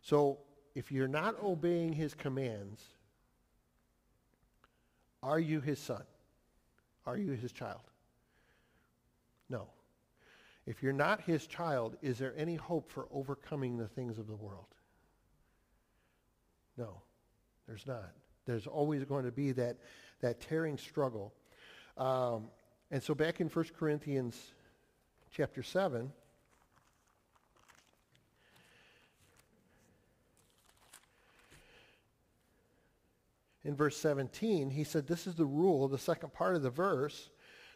[0.00, 0.38] So
[0.76, 2.82] if you're not obeying his commands,
[5.22, 6.02] are you his son?
[7.06, 7.80] Are you his child?
[9.48, 9.68] No.
[10.66, 14.36] If you're not his child, is there any hope for overcoming the things of the
[14.36, 14.66] world?
[16.76, 17.00] No,
[17.66, 18.12] there's not.
[18.44, 19.78] There's always going to be that,
[20.20, 21.32] that tearing struggle.
[21.96, 22.48] Um,
[22.90, 24.52] and so back in 1 Corinthians
[25.30, 26.12] chapter 7,
[33.66, 37.30] in verse 17, he said, this is the rule, the second part of the verse,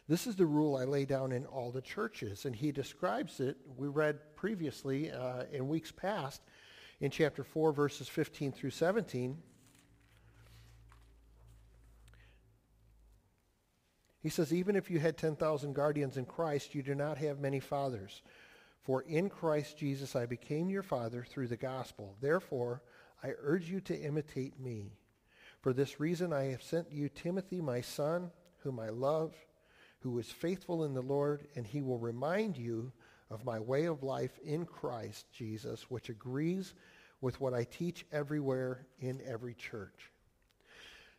[0.07, 2.45] this is the rule I lay down in all the churches.
[2.45, 6.41] And he describes it, we read previously uh, in weeks past,
[7.01, 9.37] in chapter 4, verses 15 through 17.
[14.23, 17.59] He says, even if you had 10,000 guardians in Christ, you do not have many
[17.59, 18.21] fathers.
[18.83, 22.15] For in Christ Jesus I became your father through the gospel.
[22.21, 22.81] Therefore,
[23.21, 24.93] I urge you to imitate me.
[25.61, 28.31] For this reason I have sent you Timothy, my son,
[28.63, 29.33] whom I love,
[29.99, 32.91] who is faithful in the Lord, and he will remind you
[33.29, 36.73] of my way of life in Christ Jesus, which agrees
[37.21, 40.11] with what I teach everywhere in every church.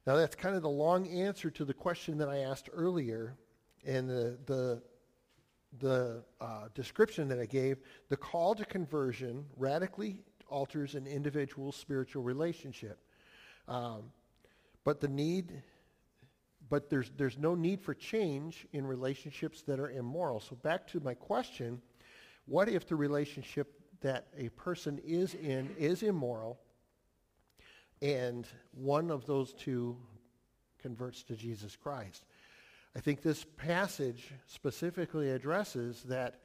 [0.06, 3.36] Now that's kind of the long answer to the question that I asked earlier,
[3.86, 4.82] and the the
[5.78, 7.78] the uh, description that I gave.
[8.08, 10.18] The call to conversion radically
[10.48, 12.98] alters an individual's spiritual relationship.
[13.68, 14.10] Um,
[14.84, 15.62] but the need,
[16.68, 20.40] but there's, there's no need for change in relationships that are immoral.
[20.40, 21.80] So back to my question,
[22.46, 26.58] what if the relationship that a person is in is immoral
[28.00, 29.96] and one of those two
[30.80, 32.24] converts to Jesus Christ?
[32.96, 36.40] I think this passage specifically addresses that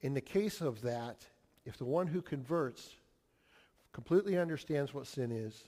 [0.00, 1.24] in the case of that,
[1.64, 2.90] if the one who converts
[3.92, 5.62] completely understands what sin is,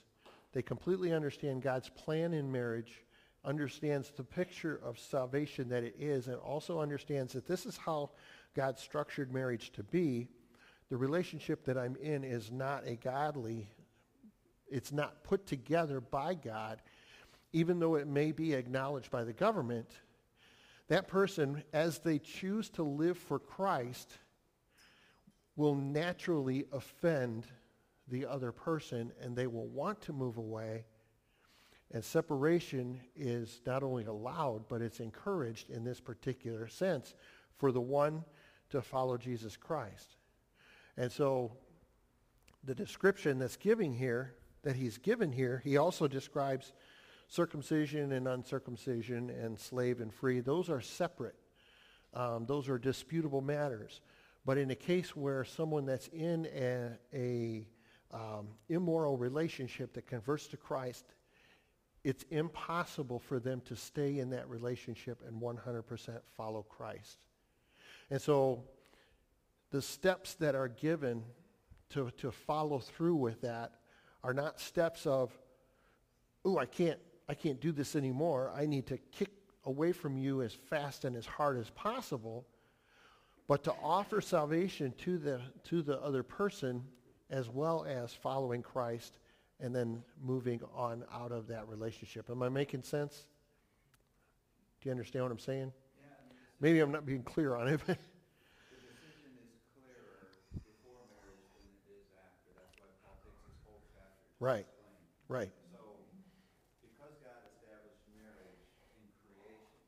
[0.55, 3.03] they completely understand God's plan in marriage,
[3.45, 8.11] understands the picture of salvation that it is, and also understands that this is how
[8.55, 10.29] God structured marriage to be.
[10.91, 13.69] The relationship that I'm in is not a godly,
[14.71, 16.81] it's not put together by God,
[17.53, 19.91] even though it may be acknowledged by the government.
[20.87, 24.19] That person, as they choose to live for Christ,
[25.57, 27.47] will naturally offend
[28.09, 30.85] the other person and they will want to move away.
[31.93, 37.15] And separation is not only allowed, but it's encouraged in this particular sense
[37.57, 38.25] for the one
[38.71, 40.17] to follow Jesus Christ.
[40.97, 41.53] And so
[42.65, 46.73] the description that's giving here, that he's given here, he also describes
[47.29, 50.41] circumcision and uncircumcision and slave and free.
[50.41, 51.37] Those are separate.
[52.13, 54.01] Um, those are disputable matters.
[54.45, 57.67] But in a case where someone that's in a, a
[58.15, 61.05] um, immoral relationship that converts to Christ,
[62.05, 67.19] it's impossible for them to stay in that relationship and 100% follow Christ.
[68.11, 68.63] And so
[69.71, 71.25] the steps that are given
[71.91, 73.73] to, to follow through with that
[74.23, 75.33] are not steps of,
[76.45, 78.53] oh, I can't, I can't do this anymore.
[78.55, 79.31] I need to kick
[79.65, 82.47] away from you as fast and as hard as possible.
[83.49, 86.85] But to offer salvation to the, to the other person
[87.35, 89.19] as well as following Christ
[89.59, 92.31] and then moving on out of that relationship.
[92.31, 93.27] Am I making sense?
[94.81, 95.73] Do you understand what I'm saying?
[95.99, 97.99] Yeah, I mean, the Maybe I'm not being clear on it, but
[98.71, 100.31] the decision is clearer
[100.63, 102.55] before marriage than it is after.
[102.55, 104.67] That's why Paul takes this whole chapter to Right.
[105.27, 105.81] right, So,
[106.87, 108.63] because God established marriage
[108.95, 109.83] in creation,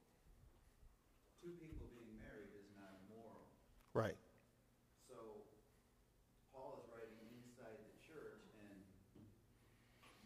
[1.39, 3.47] two people being married is not immoral.
[3.95, 4.19] right,
[5.07, 5.47] So,
[6.57, 8.81] Paul is writing inside the church, and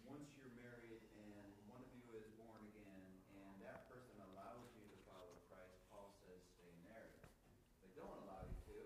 [0.06, 3.02] once you're married and one of you is born again,
[3.34, 7.18] and that person allows you to follow Christ, Paul says stay married.
[7.18, 8.78] If they don't allow you to,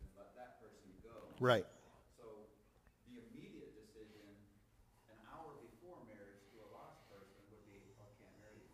[0.00, 1.33] then let that person go.
[1.44, 1.66] Right,
[2.16, 2.48] So,
[3.04, 4.32] the immediate decision,
[5.12, 8.72] an hour before marriage to a lost person would be, oh, I can't marry you.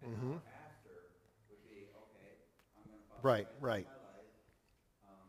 [0.00, 0.32] An Mhm.
[0.32, 1.12] hour after
[1.48, 2.40] would be, okay,
[2.72, 3.84] I'm gonna Right, Christ right.
[3.84, 4.16] my.
[5.04, 5.28] Um,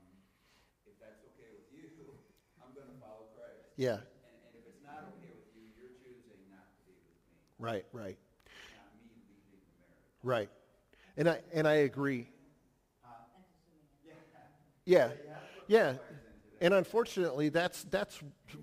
[0.88, 2.16] if that's okay with you,
[2.64, 3.68] I'm gonna follow Christ.
[3.76, 7.20] yeah, And, and if it's not okay with you, you're choosing not to be with
[7.28, 8.18] me, right, right,
[8.72, 10.08] not me leaving the marriage.
[10.24, 10.50] right.
[11.18, 12.30] And I, and I agree.
[13.04, 13.12] Huh?
[13.36, 14.00] That's assuming it's-
[14.86, 16.21] Yeah, You have to put yeah, Christ into that.
[16.62, 18.22] And unfortunately, that's, that's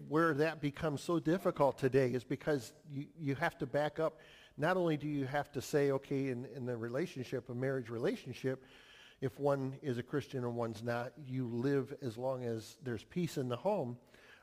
[0.09, 4.21] where that becomes so difficult today is because you, you have to back up.
[4.57, 8.65] Not only do you have to say, okay, in, in the relationship, a marriage relationship,
[9.21, 13.37] if one is a Christian and one's not, you live as long as there's peace
[13.37, 13.97] in the home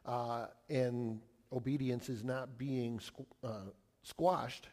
[0.05, 1.21] uh, and
[1.53, 3.71] obedience is not being squ- uh,
[4.03, 4.67] squashed.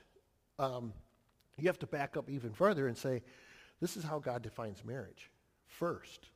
[0.58, 0.92] Um,
[1.56, 3.22] you have to back up even further and say,
[3.80, 5.30] this is how God defines marriage
[5.66, 6.30] first.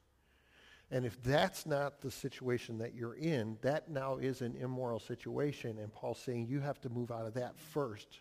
[0.91, 5.79] And if that's not the situation that you're in, that now is an immoral situation.
[5.79, 8.21] And Paul's saying you have to move out of that first.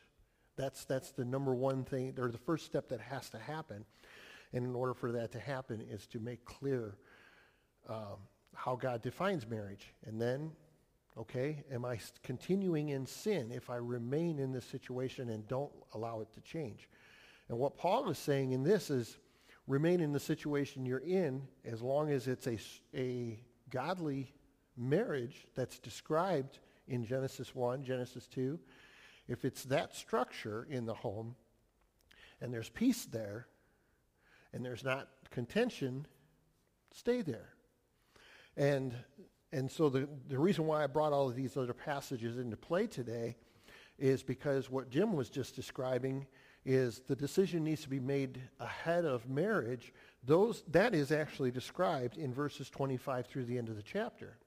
[0.56, 3.86] That's, that's the number one thing, or the first step that has to happen.
[4.52, 6.96] And in order for that to happen is to make clear
[7.88, 8.18] um,
[8.56, 9.94] how God defines marriage.
[10.06, 10.52] And then,
[11.18, 16.22] okay, am I continuing in sin if I remain in this situation and don't allow
[16.22, 16.90] it to change?
[17.50, 19.18] And what Paul is saying in this is,
[19.68, 22.58] remain in the situation you're in as long as it's a,
[22.94, 23.40] a
[23.70, 24.34] godly
[24.78, 28.60] marriage that's described in Genesis 1, Genesis 2.
[29.28, 31.36] If it's that structure in the home
[32.42, 33.48] and there's peace there
[34.54, 36.06] and there's not contention,
[36.92, 37.50] stay there.
[38.56, 38.94] And,
[39.52, 42.88] and so the, the reason why I brought all of these other passages into play
[42.88, 43.36] today
[43.98, 46.28] is because what Jim was just describing
[46.66, 49.94] is the decision needs to be made ahead of marriage.
[50.24, 54.38] Those, that is actually described in verses 25 through the end of the chapter.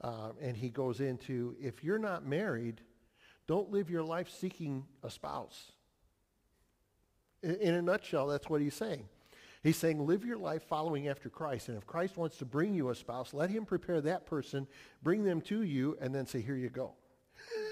[0.00, 2.80] Uh, and he goes into, if you're not married,
[3.46, 5.72] don't live your life seeking a spouse.
[7.42, 9.06] In, in a nutshell, that's what he's saying.
[9.62, 11.68] He's saying, live your life following after Christ.
[11.68, 14.66] And if Christ wants to bring you a spouse, let him prepare that person,
[15.02, 16.94] bring them to you, and then say, here you go.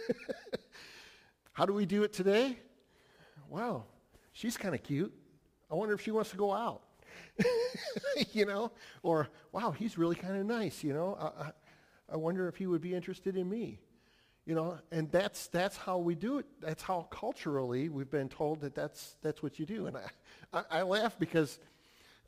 [1.52, 2.58] How do we do it today?
[3.50, 3.84] Wow,
[4.32, 5.12] she's kind of cute.
[5.70, 6.82] I wonder if she wants to go out.
[8.32, 8.72] you know?
[9.02, 11.16] Or, wow, he's really kind of nice, you know?
[11.20, 11.52] I, I,
[12.12, 13.78] I, wonder if he would be interested in me.
[14.46, 16.46] You know, and that's, that's how we do it.
[16.60, 19.86] That's how culturally we've been told that that's, that's what you do.
[19.86, 20.10] And I,
[20.52, 21.58] I, I laugh because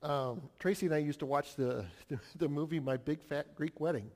[0.02, 3.80] um, Tracy and I used to watch the, the, the, movie My Big Fat Greek
[3.80, 4.10] Wedding.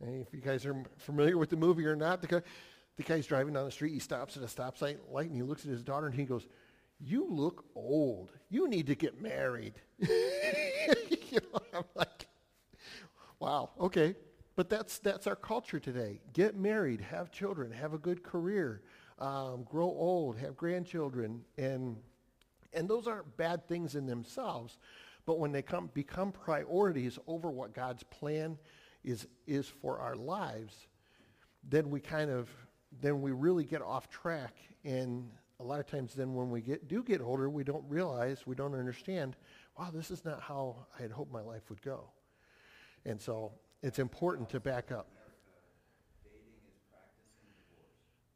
[0.00, 2.42] And if you guys are familiar with the movie or not, the,
[3.00, 3.94] the guy's driving down the street.
[3.94, 6.24] He stops at a stop sign light and he looks at his daughter and he
[6.24, 6.46] goes,
[6.98, 8.30] you look old.
[8.50, 9.74] You need to get married.
[9.98, 12.26] you know, I'm like,
[13.38, 14.14] wow, okay.
[14.54, 16.20] But that's, that's our culture today.
[16.34, 18.82] Get married, have children, have a good career,
[19.18, 21.42] um, grow old, have grandchildren.
[21.56, 21.96] And,
[22.74, 24.76] and those aren't bad things in themselves.
[25.24, 28.58] But when they come, become priorities over what God's plan
[29.04, 30.86] is, is for our lives,
[31.66, 32.50] then we kind of
[33.00, 34.54] then we really get off track.
[34.84, 38.46] And a lot of times then when we get, do get older, we don't realize,
[38.46, 39.36] we don't understand,
[39.78, 42.10] wow, this is not how I had hoped my life would go.
[43.04, 45.08] And so it's important to back up.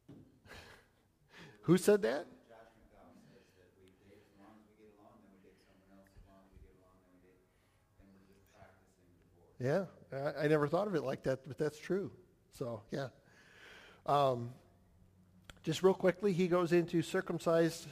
[1.62, 2.26] Who said that?
[9.60, 12.10] Yeah, I, I never thought of it like that, but that's true.
[12.52, 13.08] So, yeah.
[14.06, 14.50] Um,
[15.62, 17.86] just real quickly, he goes into circumcised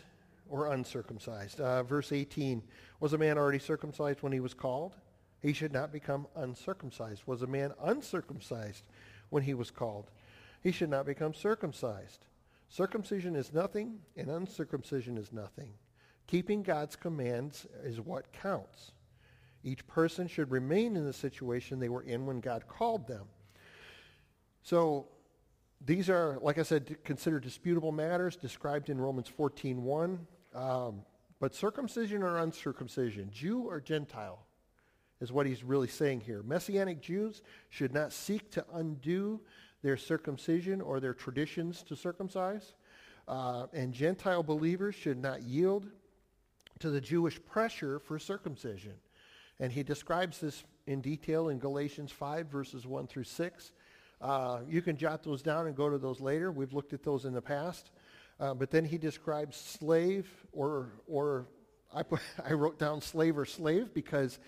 [0.49, 1.61] or uncircumcised.
[1.61, 2.63] Uh, verse 18,
[3.01, 4.95] was a man already circumcised when he was called?
[5.41, 7.23] He should not become uncircumcised.
[7.27, 8.87] Was a man uncircumcised
[9.31, 10.11] when he was called?
[10.63, 12.27] He should not become circumcised.
[12.69, 15.73] Circumcision is nothing, and uncircumcision is nothing.
[16.27, 18.93] Keeping God's commands is what counts.
[19.65, 23.27] Each person should remain in the situation they were in when God called them.
[24.63, 25.07] So
[25.85, 30.19] these are, like I said, considered disputable matters described in Romans 14.1.
[30.55, 31.03] Um,
[31.41, 34.47] but circumcision or uncircumcision, Jew or Gentile,
[35.21, 36.43] is what he's really saying here.
[36.43, 39.41] Messianic Jews should not seek to undo
[39.83, 42.75] their circumcision or their traditions to circumcise.
[43.27, 45.89] Uh, and Gentile believers should not yield
[46.79, 48.95] to the Jewish pressure for circumcision.
[49.61, 53.73] And he describes this in detail in Galatians 5, verses 1 through 6.
[54.23, 56.53] Uh, you can jot those down and go to those later.
[56.53, 57.91] We've looked at those in the past.
[58.39, 61.47] Uh, but then he describes slave or, or
[61.93, 64.39] I, put, I wrote down slave or slave because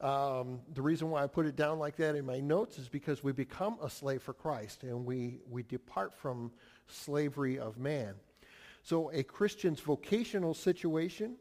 [0.00, 3.22] um, the reason why I put it down like that in my notes is because
[3.22, 6.50] we become a slave for Christ and we, we depart from
[6.88, 8.14] slavery of man.
[8.82, 11.36] So a Christian's vocational situation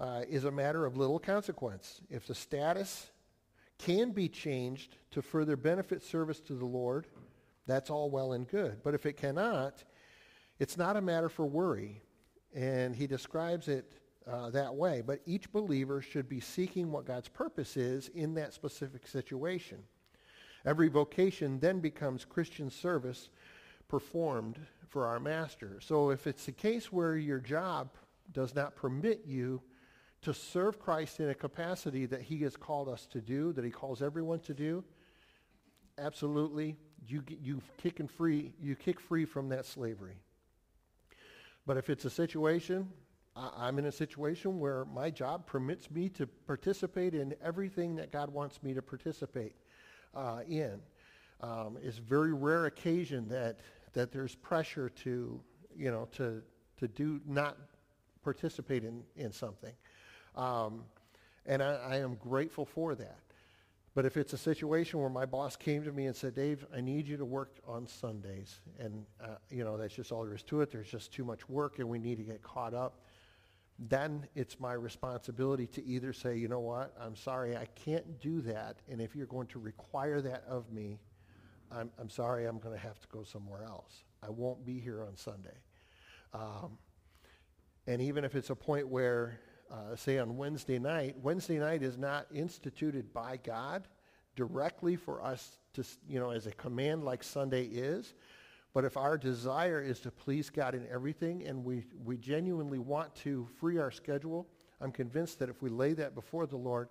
[0.00, 2.00] uh, is a matter of little consequence.
[2.10, 3.06] If the status
[3.78, 7.06] can be changed to further benefit service to the Lord,
[7.66, 8.82] that's all well and good.
[8.82, 9.84] But if it cannot,
[10.58, 12.02] it's not a matter for worry.
[12.54, 13.94] And he describes it
[14.30, 15.02] uh, that way.
[15.04, 19.78] But each believer should be seeking what God's purpose is in that specific situation.
[20.64, 23.28] Every vocation then becomes Christian service
[23.88, 24.58] performed
[24.88, 25.78] for our master.
[25.80, 27.90] So if it's the case where your job
[28.32, 29.60] does not permit you
[30.24, 33.70] to serve Christ in a capacity that he has called us to do, that he
[33.70, 34.82] calls everyone to do,
[35.98, 40.16] absolutely, you, you kick and free, you kick free from that slavery.
[41.66, 42.88] But if it's a situation,
[43.36, 48.10] I, I'm in a situation where my job permits me to participate in everything that
[48.10, 49.54] God wants me to participate
[50.14, 50.80] uh, in.
[51.42, 53.60] Um, it's very rare occasion that,
[53.92, 55.40] that there's pressure to,
[55.76, 56.42] you know, to,
[56.78, 57.58] to do, not
[58.22, 59.74] participate in, in something.
[60.34, 60.84] Um,
[61.46, 63.18] and I, I am grateful for that.
[63.94, 66.80] But if it's a situation where my boss came to me and said, Dave, I
[66.80, 70.42] need you to work on Sundays, and, uh, you know, that's just all there is
[70.44, 73.02] to it, there's just too much work and we need to get caught up,
[73.78, 78.40] then it's my responsibility to either say, you know what, I'm sorry, I can't do
[78.42, 80.98] that, and if you're going to require that of me,
[81.70, 84.02] I'm, I'm sorry, I'm going to have to go somewhere else.
[84.24, 85.56] I won't be here on Sunday.
[86.32, 86.78] Um,
[87.86, 89.38] and even if it's a point where,
[89.70, 93.88] uh, say on Wednesday night, Wednesday night is not instituted by God
[94.36, 98.14] directly for us to, you know, as a command like Sunday is.
[98.72, 103.14] But if our desire is to please God in everything and we, we genuinely want
[103.16, 104.48] to free our schedule,
[104.80, 106.88] I'm convinced that if we lay that before the Lord,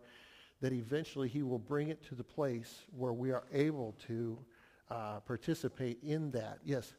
[0.62, 4.40] that eventually he will bring it to the place where we are able to
[4.90, 6.60] uh, participate in that.
[6.64, 6.94] Yes?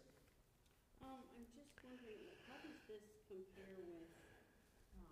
[1.01, 4.05] Um, I'm just wondering, how does this compare with,
[5.01, 5.09] um,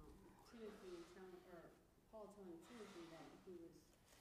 [0.53, 1.65] Timothy and telling, or
[2.23, 3.75] Paul telling Timothy that he was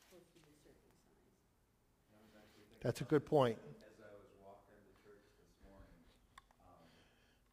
[0.10, 1.38] supposed to be circumcised?
[2.10, 3.62] I was actually thinking That's a good point.
[3.86, 6.02] As I was walking to church this morning,
[6.66, 6.89] um,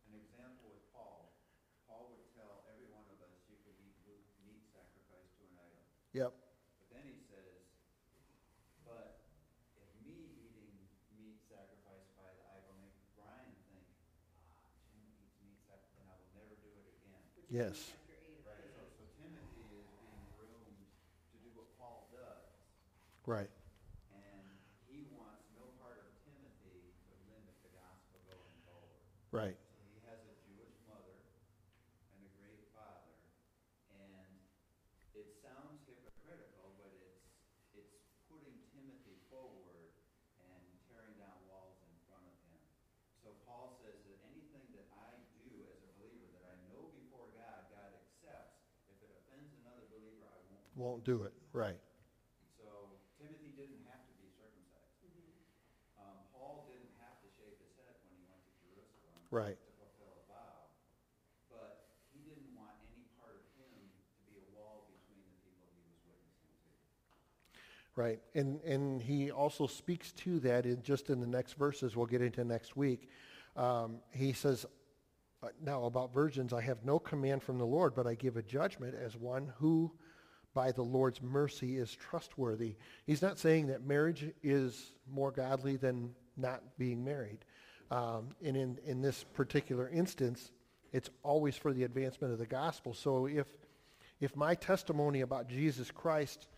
[0.09, 1.37] an example with Paul,
[1.85, 5.61] Paul would tell every one of us, you can eat meat meat sacrificed to an
[5.61, 5.85] idol.
[6.17, 6.33] Yep.
[6.33, 7.69] But then he says,
[8.89, 9.29] but
[9.77, 10.73] if me eating
[11.13, 13.85] meat sacrificed by the idol makes Brian think,
[14.49, 14.65] ah,
[14.97, 17.21] Jim eats meat sac, then I will never do it again.
[17.37, 17.93] which is in Yes.
[17.93, 18.97] chapter eight of Right, so, Hebrews.
[18.97, 20.89] so Timothy is being groomed
[21.33, 22.49] to do what Paul does.
[23.29, 23.53] Right.
[24.09, 24.49] And
[24.89, 29.05] he wants no part of Timothy to limit the gospel going forward.
[29.37, 29.53] Right.
[29.53, 31.21] So he has a Jewish mother
[32.17, 33.13] and a Greek father,
[33.93, 34.33] and
[35.13, 37.21] it sounds hypocritical, but it's,
[37.77, 38.01] it's
[38.33, 39.93] putting Timothy forward
[40.41, 42.57] and tearing down walls in front of him.
[43.21, 45.13] So Paul says that anything that I
[45.45, 48.57] do as a believer that I know before God, God accepts,
[48.89, 50.65] if it offends another believer, I won't.
[50.81, 51.37] Won't do it.
[51.53, 51.77] Right.
[52.59, 52.67] So
[53.19, 54.99] Timothy didn't have to be circumcised.
[55.99, 58.79] Um, Paul didn't have to shave his head when he went to Jerusalem.
[58.79, 58.87] Right.
[58.87, 59.03] To fulfill a vow.
[59.03, 59.03] But he didn't want any part of him to be a wall between the people
[59.03, 59.59] he was witnessing to.
[67.97, 68.21] Right.
[68.35, 72.23] And, and he also speaks to that in just in the next verses we'll get
[72.23, 73.09] into next week.
[73.57, 74.67] Um, he says,
[75.43, 78.43] uh, now about virgins, I have no command from the Lord, but I give a
[78.43, 79.93] judgment as one who
[80.55, 82.77] by the Lord's mercy is trustworthy.
[83.05, 87.45] He's not saying that marriage is more godly than not being married.
[87.91, 90.51] Um, and in, in this particular instance,
[90.93, 92.95] it's always for the advancement of the gospel.
[92.95, 93.47] So if,
[94.21, 96.49] if my testimony about Jesus Christ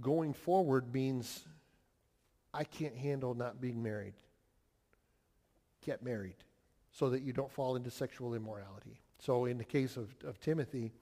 [0.00, 1.44] going forward means
[2.54, 4.14] I can't handle not being married.
[5.84, 6.36] Get married
[6.90, 9.00] so that you don't fall into sexual immorality.
[9.18, 10.92] So in the case of, of Timothy,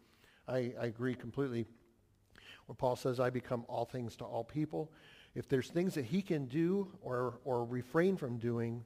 [0.46, 1.66] I, I agree completely
[2.66, 4.92] when Paul says, I become all things to all people.
[5.34, 8.84] If there's things that he can do or, or refrain from doing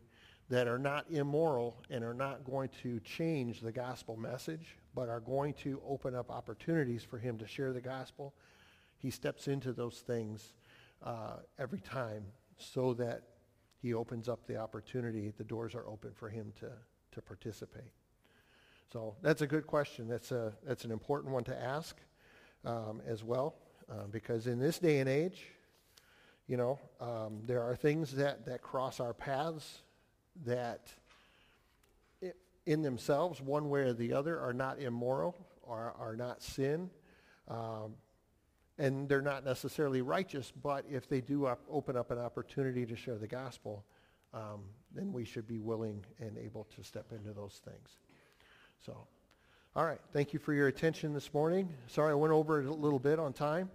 [0.50, 5.20] that are not immoral and are not going to change the gospel message, but are
[5.20, 8.34] going to open up opportunities for him to share the gospel,
[8.98, 10.52] he steps into those things
[11.02, 12.24] uh, every time
[12.58, 13.22] so that
[13.80, 16.70] he opens up the opportunity, the doors are open for him to,
[17.12, 17.92] to participate.
[18.92, 20.08] So that's a good question.
[20.08, 21.96] That's, a, that's an important one to ask
[22.64, 23.56] um, as well,
[23.90, 25.48] uh, because in this day and age,
[26.46, 29.80] you know, um, there are things that, that cross our paths
[30.44, 30.94] that
[32.66, 36.90] in themselves, one way or the other, are not immoral or are not sin.
[37.48, 37.94] Um,
[38.78, 42.96] and they're not necessarily righteous, but if they do op- open up an opportunity to
[42.96, 43.84] share the gospel,
[44.32, 44.62] um,
[44.92, 47.98] then we should be willing and able to step into those things.
[48.84, 49.06] So,
[49.76, 50.00] all right.
[50.12, 51.68] Thank you for your attention this morning.
[51.86, 53.70] Sorry I went over a little bit on time.